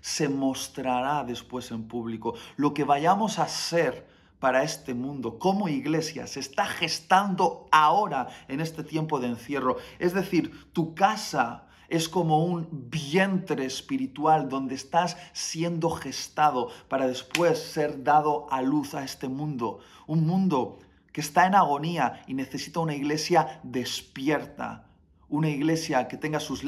se 0.00 0.30
mostrará 0.30 1.22
después 1.22 1.70
en 1.70 1.88
público. 1.88 2.34
Lo 2.56 2.72
que 2.72 2.84
vayamos 2.84 3.38
a 3.38 3.42
hacer 3.42 4.08
para 4.38 4.62
este 4.62 4.94
mundo 4.94 5.38
como 5.38 5.68
iglesia 5.68 6.26
se 6.26 6.40
está 6.40 6.64
gestando 6.64 7.68
ahora 7.70 8.28
en 8.48 8.60
este 8.60 8.82
tiempo 8.82 9.20
de 9.20 9.26
encierro. 9.26 9.76
Es 9.98 10.14
decir, 10.14 10.72
tu 10.72 10.94
casa 10.94 11.67
es 11.88 12.08
como 12.08 12.44
un 12.44 12.68
vientre 12.70 13.64
espiritual 13.64 14.48
donde 14.48 14.74
estás 14.74 15.16
siendo 15.32 15.90
gestado 15.90 16.70
para 16.88 17.06
después 17.06 17.58
ser 17.58 18.04
dado 18.04 18.46
a 18.52 18.60
luz 18.60 18.94
a 18.94 19.04
este 19.04 19.28
mundo. 19.28 19.80
Un 20.06 20.26
mundo 20.26 20.78
que 21.12 21.22
está 21.22 21.46
en 21.46 21.54
agonía 21.54 22.22
y 22.26 22.34
necesita 22.34 22.80
una 22.80 22.94
iglesia 22.94 23.60
despierta. 23.62 24.84
Una 25.30 25.48
iglesia 25.48 26.08
que 26.08 26.16
tenga 26.16 26.40
sus 26.40 26.62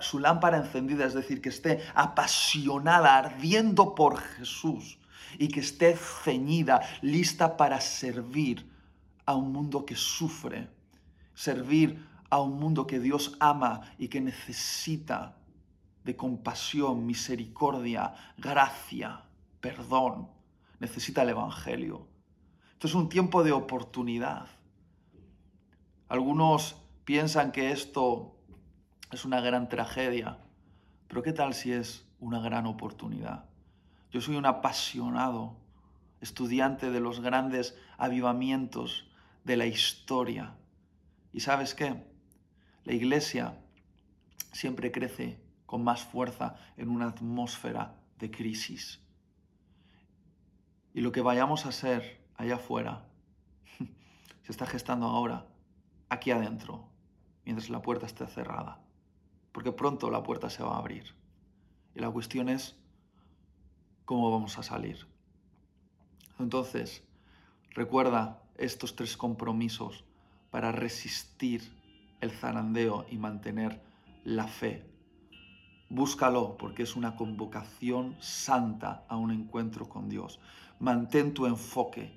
su 0.00 0.18
lámpara 0.18 0.58
encendida, 0.58 1.06
es 1.06 1.14
decir, 1.14 1.40
que 1.40 1.50
esté 1.50 1.80
apasionada, 1.94 3.16
ardiendo 3.16 3.94
por 3.94 4.18
Jesús 4.18 4.98
y 5.38 5.48
que 5.48 5.60
esté 5.60 5.96
ceñida, 5.96 6.80
lista 7.02 7.56
para 7.56 7.80
servir 7.80 8.70
a 9.26 9.34
un 9.34 9.52
mundo 9.52 9.84
que 9.84 9.96
sufre, 9.96 10.68
servir 11.34 12.06
a 12.30 12.40
un 12.40 12.58
mundo 12.58 12.86
que 12.86 13.00
Dios 13.00 13.36
ama 13.40 13.82
y 13.98 14.08
que 14.08 14.20
necesita 14.20 15.36
de 16.04 16.16
compasión, 16.16 17.04
misericordia, 17.04 18.14
gracia, 18.38 19.22
perdón. 19.60 20.28
Necesita 20.78 21.22
el 21.22 21.30
Evangelio. 21.30 22.06
Esto 22.72 22.86
es 22.86 22.94
un 22.94 23.08
tiempo 23.08 23.42
de 23.42 23.52
oportunidad. 23.52 24.46
Algunos 26.08 26.76
piensan 27.04 27.50
que 27.50 27.72
esto 27.72 28.36
es 29.10 29.24
una 29.24 29.40
gran 29.40 29.68
tragedia, 29.68 30.38
pero 31.08 31.22
¿qué 31.22 31.32
tal 31.32 31.54
si 31.54 31.72
es 31.72 32.06
una 32.20 32.40
gran 32.40 32.66
oportunidad? 32.66 33.46
Yo 34.12 34.20
soy 34.20 34.36
un 34.36 34.46
apasionado 34.46 35.56
estudiante 36.20 36.90
de 36.90 37.00
los 37.00 37.20
grandes 37.20 37.76
avivamientos 37.98 39.10
de 39.44 39.56
la 39.56 39.66
historia. 39.66 40.54
¿Y 41.32 41.40
sabes 41.40 41.74
qué? 41.74 42.04
La 42.86 42.94
iglesia 42.94 43.58
siempre 44.52 44.92
crece 44.92 45.40
con 45.66 45.82
más 45.82 46.04
fuerza 46.04 46.54
en 46.76 46.88
una 46.88 47.08
atmósfera 47.08 47.96
de 48.20 48.30
crisis. 48.30 49.00
Y 50.94 51.00
lo 51.00 51.10
que 51.10 51.20
vayamos 51.20 51.66
a 51.66 51.72
ser 51.72 52.24
allá 52.36 52.54
afuera 52.54 53.08
se 54.44 54.52
está 54.52 54.66
gestando 54.66 55.06
ahora, 55.06 55.48
aquí 56.10 56.30
adentro, 56.30 56.86
mientras 57.44 57.70
la 57.70 57.82
puerta 57.82 58.06
esté 58.06 58.24
cerrada. 58.28 58.80
Porque 59.50 59.72
pronto 59.72 60.08
la 60.08 60.22
puerta 60.22 60.48
se 60.48 60.62
va 60.62 60.76
a 60.76 60.78
abrir. 60.78 61.12
Y 61.92 61.98
la 61.98 62.10
cuestión 62.12 62.48
es 62.48 62.76
cómo 64.04 64.30
vamos 64.30 64.58
a 64.58 64.62
salir. 64.62 65.08
Entonces, 66.38 67.02
recuerda 67.70 68.44
estos 68.58 68.94
tres 68.94 69.16
compromisos 69.16 70.04
para 70.52 70.70
resistir 70.70 71.75
el 72.20 72.30
zarandeo 72.30 73.06
y 73.10 73.18
mantener 73.18 73.80
la 74.24 74.46
fe. 74.46 74.84
Búscalo 75.88 76.56
porque 76.56 76.82
es 76.82 76.96
una 76.96 77.14
convocación 77.14 78.16
santa 78.18 79.04
a 79.08 79.16
un 79.16 79.30
encuentro 79.30 79.88
con 79.88 80.08
Dios. 80.08 80.40
Mantén 80.80 81.32
tu 81.32 81.46
enfoque, 81.46 82.12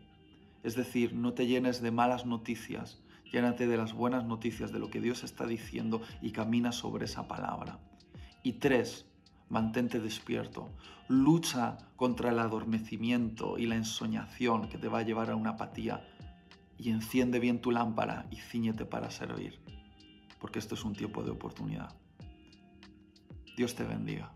es 0.63 0.75
decir, 0.75 1.13
no 1.13 1.33
te 1.33 1.45
llenes 1.45 1.81
de 1.81 1.91
malas 1.91 2.25
noticias, 2.25 3.01
llénate 3.31 3.67
de 3.67 3.77
las 3.77 3.93
buenas 3.93 4.25
noticias, 4.25 4.71
de 4.71 4.79
lo 4.79 4.89
que 4.89 5.01
Dios 5.01 5.23
está 5.23 5.45
diciendo 5.45 6.01
y 6.21 6.31
camina 6.31 6.71
sobre 6.71 7.05
esa 7.05 7.27
palabra. 7.27 7.79
Y 8.41 8.53
tres, 8.53 9.05
mantente 9.49 9.99
despierto. 9.99 10.69
Lucha 11.07 11.77
contra 11.95 12.31
el 12.31 12.39
adormecimiento 12.39 13.57
y 13.59 13.67
la 13.67 13.75
ensoñación 13.75 14.67
que 14.69 14.77
te 14.77 14.87
va 14.87 14.99
a 14.99 15.03
llevar 15.03 15.29
a 15.29 15.35
una 15.35 15.51
apatía 15.51 16.07
y 16.77 16.89
enciende 16.89 17.39
bien 17.39 17.61
tu 17.61 17.71
lámpara 17.71 18.25
y 18.31 18.37
ciñete 18.37 18.85
para 18.85 19.11
servir 19.11 19.59
porque 20.39 20.59
esto 20.59 20.75
es 20.75 20.83
un 20.83 20.93
tiempo 20.93 21.23
de 21.23 21.31
oportunidad. 21.31 21.95
Dios 23.55 23.75
te 23.75 23.83
bendiga. 23.83 24.33